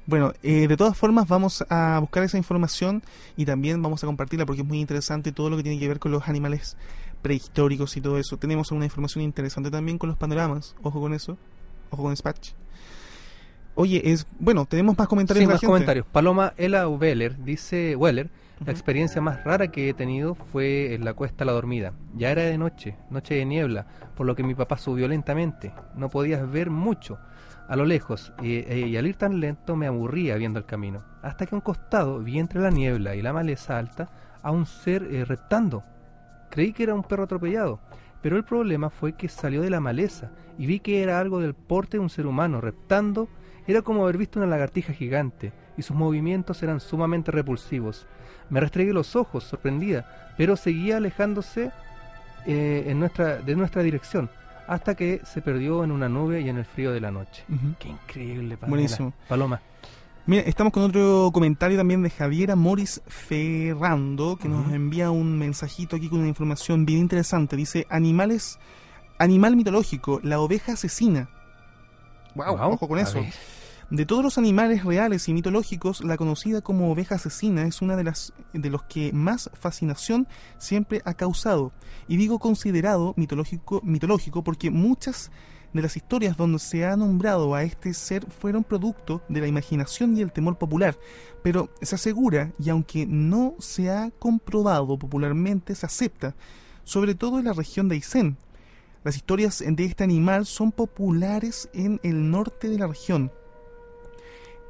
[0.06, 3.04] Bueno, eh, de todas formas vamos a buscar esa información
[3.38, 6.00] y también vamos a compartirla porque es muy interesante todo lo que tiene que ver
[6.00, 6.76] con los animales
[7.22, 8.38] prehistóricos y todo eso.
[8.38, 10.76] Tenemos una información interesante también con los panoramas.
[10.82, 11.38] Ojo con eso.
[11.92, 12.52] Ojo con Spatch.
[13.76, 15.44] Oye, es bueno, tenemos más comentarios.
[15.44, 16.06] Sí, más comentarios.
[16.12, 18.30] Paloma Ella Weller dice Weller,
[18.66, 21.94] la experiencia más rara que he tenido fue en la cuesta La Dormida.
[22.16, 25.74] Ya era de noche, noche de niebla, por lo que mi papá subió lentamente.
[25.96, 27.18] No podías ver mucho
[27.72, 31.46] a lo lejos, eh, y, al ir tan lento me aburría viendo el camino, hasta
[31.46, 34.10] que a un costado vi entre la niebla y la maleza alta
[34.44, 35.82] a un ser eh, reptando.
[36.50, 37.80] Creí que era un perro atropellado,
[38.22, 41.54] pero el problema fue que salió de la maleza y vi que era algo del
[41.54, 43.30] porte de un ser humano, reptando,
[43.66, 48.06] era como haber visto una lagartija gigante, y sus movimientos eran sumamente repulsivos.
[48.50, 51.72] Me restregué los ojos, sorprendida, pero seguía alejándose
[52.46, 54.30] eh, en nuestra, de nuestra dirección,
[54.72, 57.44] hasta que se perdió en una nube y en el frío de la noche.
[57.78, 58.70] Qué increíble, Paloma.
[58.70, 59.14] Buenísimo.
[59.28, 59.62] Paloma.
[60.26, 65.98] Mira, estamos con otro comentario también de Javiera Moris Ferrando, que nos envía un mensajito
[65.98, 67.58] aquí con una información bien interesante.
[67.58, 68.60] Dice, animales,
[69.18, 71.28] animal mitológico, la oveja asesina.
[72.36, 73.20] Wow, ojo con eso.
[73.92, 78.06] De todos los animales reales y mitológicos, la conocida como oveja asesina es una de
[78.06, 81.74] las de los que más fascinación siempre ha causado.
[82.08, 85.30] Y digo considerado mitológico, mitológico porque muchas
[85.74, 90.16] de las historias donde se ha nombrado a este ser fueron producto de la imaginación
[90.16, 90.98] y el temor popular,
[91.44, 96.34] pero se asegura, y aunque no se ha comprobado popularmente, se acepta,
[96.86, 98.38] sobre todo en la región de Aysén.
[99.04, 103.34] Las historias de este animal son populares en el norte de la región.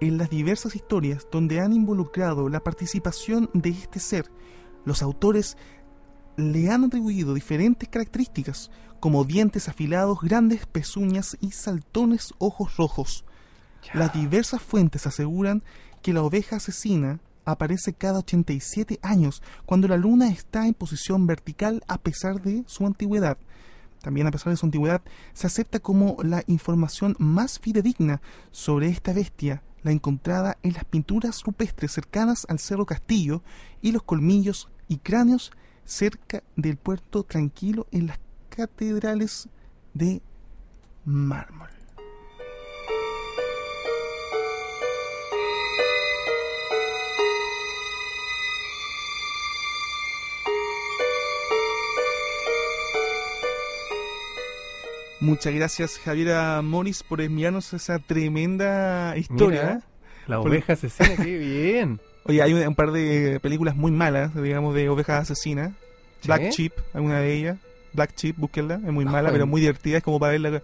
[0.02, 4.32] En las diversas historias donde han involucrado la participación de este ser,
[4.84, 5.58] los autores
[6.38, 13.26] le han atribuido diferentes características, como dientes afilados, grandes pezuñas y saltones ojos rojos.
[13.94, 15.62] Las diversas fuentes aseguran
[16.02, 21.84] que la oveja asesina aparece cada 87 años cuando la luna está en posición vertical
[21.88, 23.38] a pesar de su antigüedad.
[24.02, 25.04] También a pesar de su antigüedad,
[25.34, 28.20] se acepta como la información más fidedigna
[28.50, 33.44] sobre esta bestia, la encontrada en las pinturas rupestres cercanas al Cerro Castillo
[33.82, 35.52] y los colmillos y cráneos
[35.86, 39.50] cerca del puerto tranquilo en las catedrales
[39.94, 40.22] de
[41.06, 41.81] mármol.
[55.22, 59.84] Muchas gracias Javiera Moris por enviarnos esa tremenda historia.
[60.26, 62.00] la oveja asesina, qué bien.
[62.26, 65.74] Oye, hay un, par de películas muy malas, digamos, de ovejas asesinas.
[66.26, 67.58] Black Chip, alguna de ellas.
[67.94, 70.64] Black Chip, búsquenla, es muy mala, pero muy divertida, es como para verla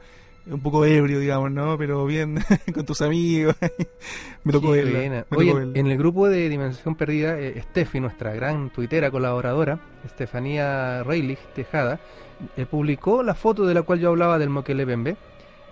[0.49, 1.77] un poco ebrio, digamos, ¿no?
[1.77, 2.39] Pero bien,
[2.73, 3.55] con tus amigos.
[4.43, 5.25] me tocó verla.
[5.35, 11.39] Oye, en el grupo de Dimensión Perdida, eh, Steffi, nuestra gran tuitera colaboradora, Estefanía Reilich
[11.53, 11.99] Tejada,
[12.55, 15.17] eh, publicó la foto de la cual yo hablaba del Moquele Bembe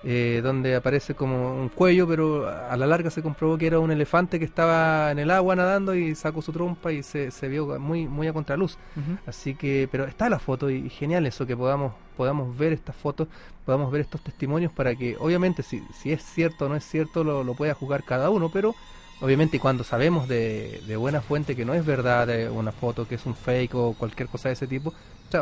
[0.08, 3.90] eh, donde aparece como un cuello, pero a la larga se comprobó que era un
[3.90, 7.80] elefante que estaba en el agua nadando y sacó su trompa y se, se vio
[7.80, 8.78] muy muy a contraluz.
[9.26, 13.28] Así que, pero está la foto y, genial eso que podamos podamos ver estas fotos,
[13.66, 17.24] podamos ver estos testimonios para que, obviamente, si, si es cierto o no es cierto,
[17.24, 18.76] lo, lo pueda juzgar cada uno, pero
[19.22, 23.26] obviamente cuando sabemos de, de, buena fuente que no es verdad una foto, que es
[23.26, 24.94] un fake o cualquier cosa de ese tipo,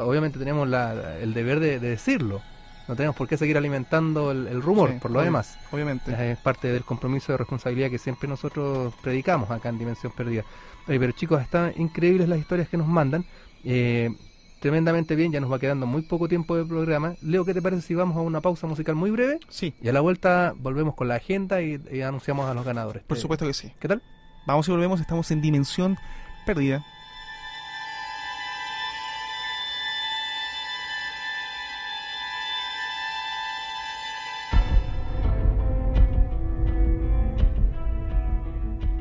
[0.02, 2.42] obviamente tenemos la, el deber de decirlo.
[2.88, 5.58] No tenemos por qué seguir alimentando el, rumor, por lo demás.
[5.72, 6.32] Obviamente.
[6.32, 10.44] Es parte del compromiso de responsabilidad que siempre nosotros predicamos acá en Dimensión Perdida.
[10.86, 13.24] pero chicos, están increíbles las historias que nos mandan.
[13.64, 14.14] Eh,
[14.64, 17.16] tremendamente bien, ya nos va quedando muy poco tiempo de programa.
[17.22, 19.42] Leo, ¿qué te parece si vamos a una pausa musical muy breve?
[19.50, 19.74] Sí.
[19.82, 23.04] Y a la vuelta volvemos con la agenda y, y anunciamos a los ganadores.
[23.04, 23.74] Por supuesto que sí.
[23.78, 24.02] ¿Qué tal?
[24.48, 25.98] Vamos y volvemos, estamos en Dimensión
[26.46, 26.82] Perdida.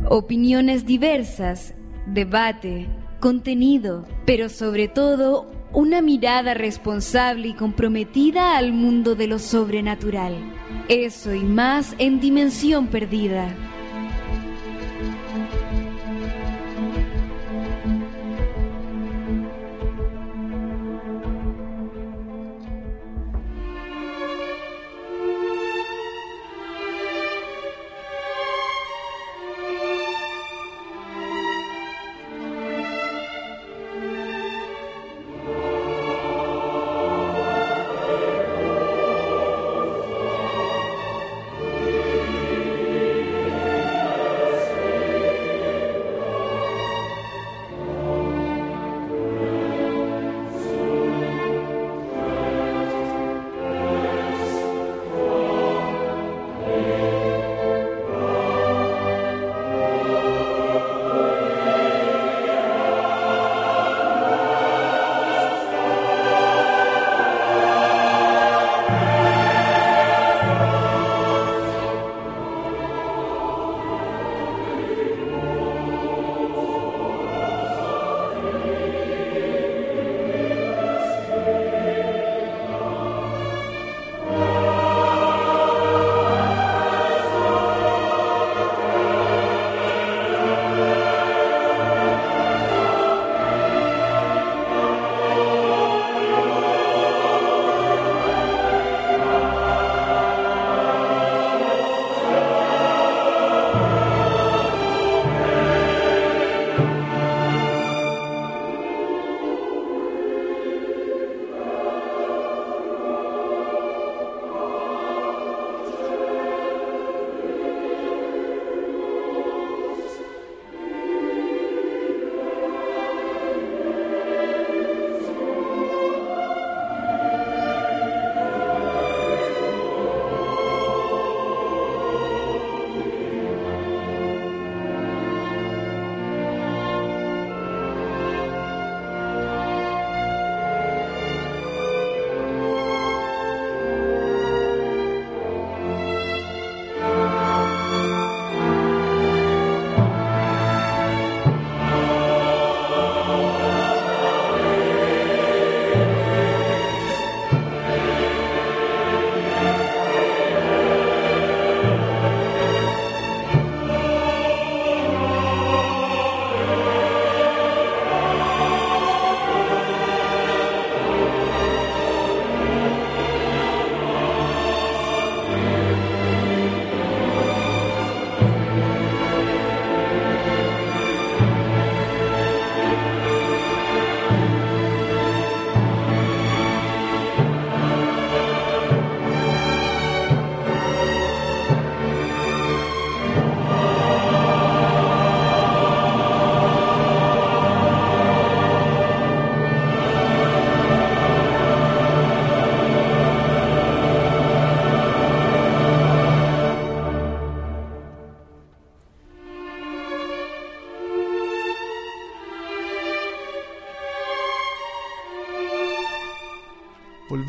[0.09, 1.73] opiniones diversas,
[2.07, 2.87] debate,
[3.21, 10.35] contenido, pero sobre todo una mirada responsable y comprometida al mundo de lo sobrenatural.
[10.89, 13.72] Eso y más en Dimensión Perdida.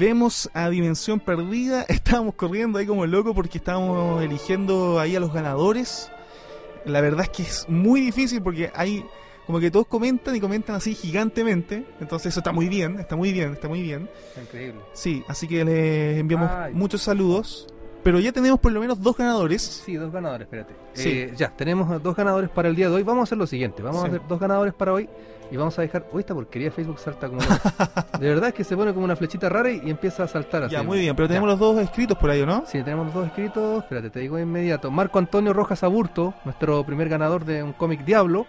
[0.04, 1.84] Volvemos a Dimensión Perdida.
[1.88, 6.12] Estábamos corriendo ahí como loco porque estábamos eligiendo ahí a los ganadores.
[6.84, 9.06] La verdad es que es muy difícil porque hay
[9.48, 11.86] como que todos comentan y comentan así gigantemente.
[12.02, 14.10] Entonces eso está muy bien, está muy bien, está muy bien.
[14.42, 14.82] Increíble.
[14.92, 17.73] Sí, así que les enviamos muchos saludos.
[18.04, 19.62] Pero ya tenemos por lo menos dos ganadores.
[19.62, 20.76] Sí, dos ganadores, espérate.
[20.94, 21.10] Sí.
[21.10, 23.04] Eh, ya, tenemos dos ganadores para el día de hoy.
[23.04, 23.82] Vamos a hacer lo siguiente.
[23.82, 25.10] Vamos a hacer dos ganadores para hoy
[25.50, 26.06] y vamos a dejar...
[26.12, 27.40] Uy, esta porquería Facebook salta como...
[28.20, 30.74] de verdad es que se pone como una flechita rara y, empieza a saltar así.
[30.74, 31.16] Ya, muy bien.
[31.16, 32.66] Pero tenemos los dos escritos por ahí, ¿no?
[32.66, 33.84] Sí, tenemos los dos escritos.
[33.84, 34.92] Espérate, te digo de inmediato.
[34.92, 38.48] Marco Antonio Rojas Aburto, nuestro primer ganador de un cómic Diablo.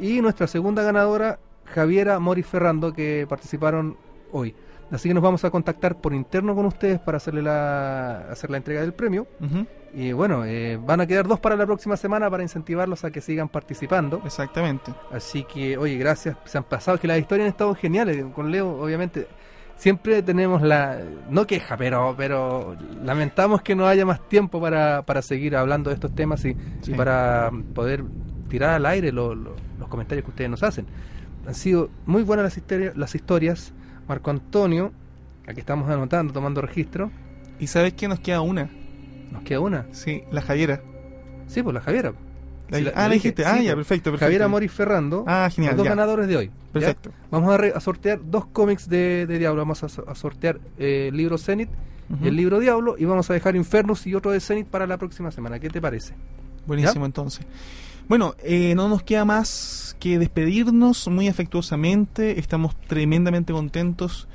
[0.00, 3.96] Y nuestra segunda ganadora, Javiera Mori Ferrando, que participaron
[4.32, 4.54] hoy.
[4.90, 8.56] Así que nos vamos a contactar por interno con ustedes para hacerle la, hacer la
[8.56, 9.26] entrega del premio.
[9.92, 13.20] Y bueno, eh, van a quedar dos para la próxima semana para incentivarlos a que
[13.20, 14.22] sigan participando.
[14.24, 14.92] Exactamente.
[15.10, 16.36] Así que, oye, gracias.
[16.44, 18.24] Se han pasado, que las historias han estado geniales.
[18.34, 19.26] Con Leo, obviamente,
[19.76, 21.00] siempre tenemos la,
[21.30, 25.94] no queja, pero, pero lamentamos que no haya más tiempo para, para seguir hablando de
[25.94, 26.54] estos temas y,
[26.96, 28.04] para poder
[28.48, 29.38] tirar al aire los
[29.88, 30.86] comentarios que ustedes nos hacen.
[31.46, 33.72] Han sido muy buenas las, historias, las historias
[34.08, 34.90] Marco Antonio,
[35.46, 37.10] aquí estamos anotando, tomando registro.
[37.60, 38.08] ¿Y sabes qué?
[38.08, 38.70] Nos queda una.
[39.30, 39.86] ¿Nos queda una?
[39.92, 40.80] Sí, la Javiera.
[41.46, 42.14] Sí, pues la Javiera.
[42.72, 43.44] ah, la dijiste.
[43.44, 43.86] ah, ya, pues.
[43.86, 44.24] perfecto, perfecto.
[44.24, 45.24] Javiera Moris Ferrando.
[45.26, 45.72] Ah, genial.
[45.72, 46.50] Los dos ganadores de hoy.
[46.72, 47.10] Perfecto.
[47.30, 49.60] Vamos a, sortear dos cómics de, Diablo.
[49.60, 51.70] Vamos a, sortear eh, el libro Zenith
[52.22, 52.96] y el libro Diablo.
[52.98, 55.58] Y vamos a dejar Infernus y otro de Zenith para la próxima semana.
[55.58, 56.14] ¿Qué te parece?
[56.66, 57.46] Buenísimo, entonces.
[58.08, 62.40] Bueno, eh, no nos queda más que despedirnos muy afectuosamente.
[62.40, 64.28] Estamos tremendamente contentos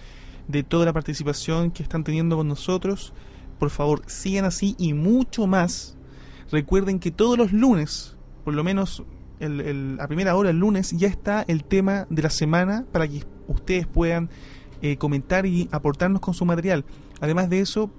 [0.48, 3.14] de toda la participación que están teniendo con nosotros.
[3.58, 5.98] Por favor, sigan así y mucho más.
[6.52, 9.02] Recuerden que todos los lunes, por lo menos
[9.40, 13.24] el, a primera hora el lunes, ya está el tema de la semana para que
[13.48, 14.30] ustedes puedan
[14.84, 16.86] eh, comentar y aportarnos con su material.
[17.22, 17.90] Además de eso,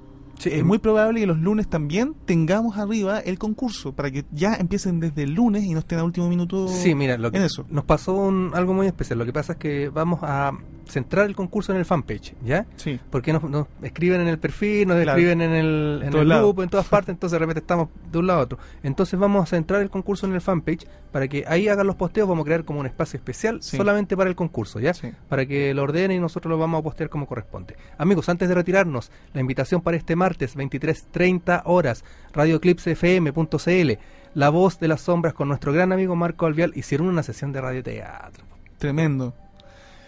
[0.45, 5.01] es muy probable que los lunes también tengamos arriba el concurso para que ya empiecen
[5.01, 6.69] desde el lunes y no estén a último minuto.
[6.69, 7.65] Sí, mira, lo que eso.
[7.71, 9.19] nos pasó algo muy especial.
[9.19, 10.53] Lo que pasa es que vamos a
[10.89, 12.67] centrar el concurso en el fanpage, ¿ya?
[12.77, 12.99] Sí.
[13.11, 13.43] Porque nos,
[13.83, 17.33] escriben en el perfil, nos escriben en el, en el grupo, en todas partes, entonces
[17.33, 18.59] de repente estamos de un lado a otro.
[18.83, 22.29] Entonces vamos a centrar el concurso en el fanpage para que ahí hagan los posteos,
[22.29, 24.93] vamos a crear como un espacio especial solamente para el concurso, ¿ya?
[25.29, 27.77] Para que lo ordenen y nosotros lo vamos a postear como corresponde.
[27.99, 33.93] Amigos, antes de retirarnos, la invitación para este martes 23.30 horas, radioclipsfm.cl,
[34.35, 37.61] La Voz de las Sombras con nuestro gran amigo Marco Alvial, hicieron una sesión de
[37.61, 38.45] radioteatro.
[38.79, 39.35] Tremendo.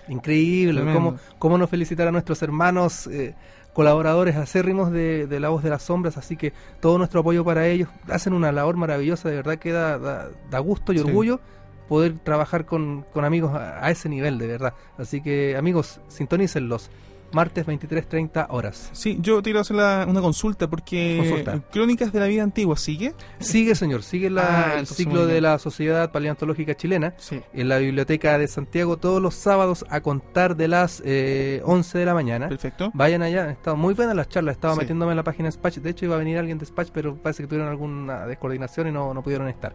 [0.09, 3.35] Increíble, cómo, cómo nos felicitar a nuestros hermanos eh,
[3.73, 7.67] colaboradores acérrimos de, de, La Voz de las Sombras, así que todo nuestro apoyo para
[7.67, 7.89] ellos.
[8.09, 11.41] Hacen una labor maravillosa, de verdad que da, da, gusto y orgullo
[11.89, 14.75] poder trabajar con, con amigos a, a, ese nivel, de verdad.
[14.99, 16.91] Así que amigos, sintonícenlos
[17.33, 18.91] martes 23.30 horas.
[18.93, 23.15] Sí, yo te quiero hacer una consulta porque Crónicas de la Vida Antigua, ¿sigue?
[23.39, 27.15] Sigue, señor, sigue la, ah, el ciclo de la Sociedad Paleontológica Chilena
[27.53, 32.07] en la Biblioteca de Santiago todos los sábados a contar de las eh, 11 de
[32.07, 32.49] la mañana.
[32.49, 32.91] Perfecto.
[32.95, 35.91] Vayan allá, han estado muy buenas las charlas, estaba metiéndome en la página Spatch, de
[35.91, 39.13] hecho iba a venir alguien de Spatch, pero parece que tuvieron alguna descoordinación y no,
[39.13, 39.75] no pudieron estar.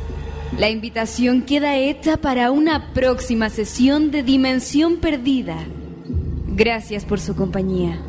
[0.59, 5.56] La invitación queda hecha para una próxima sesión de Dimensión Perdida.
[6.48, 8.01] Gracias por su compañía.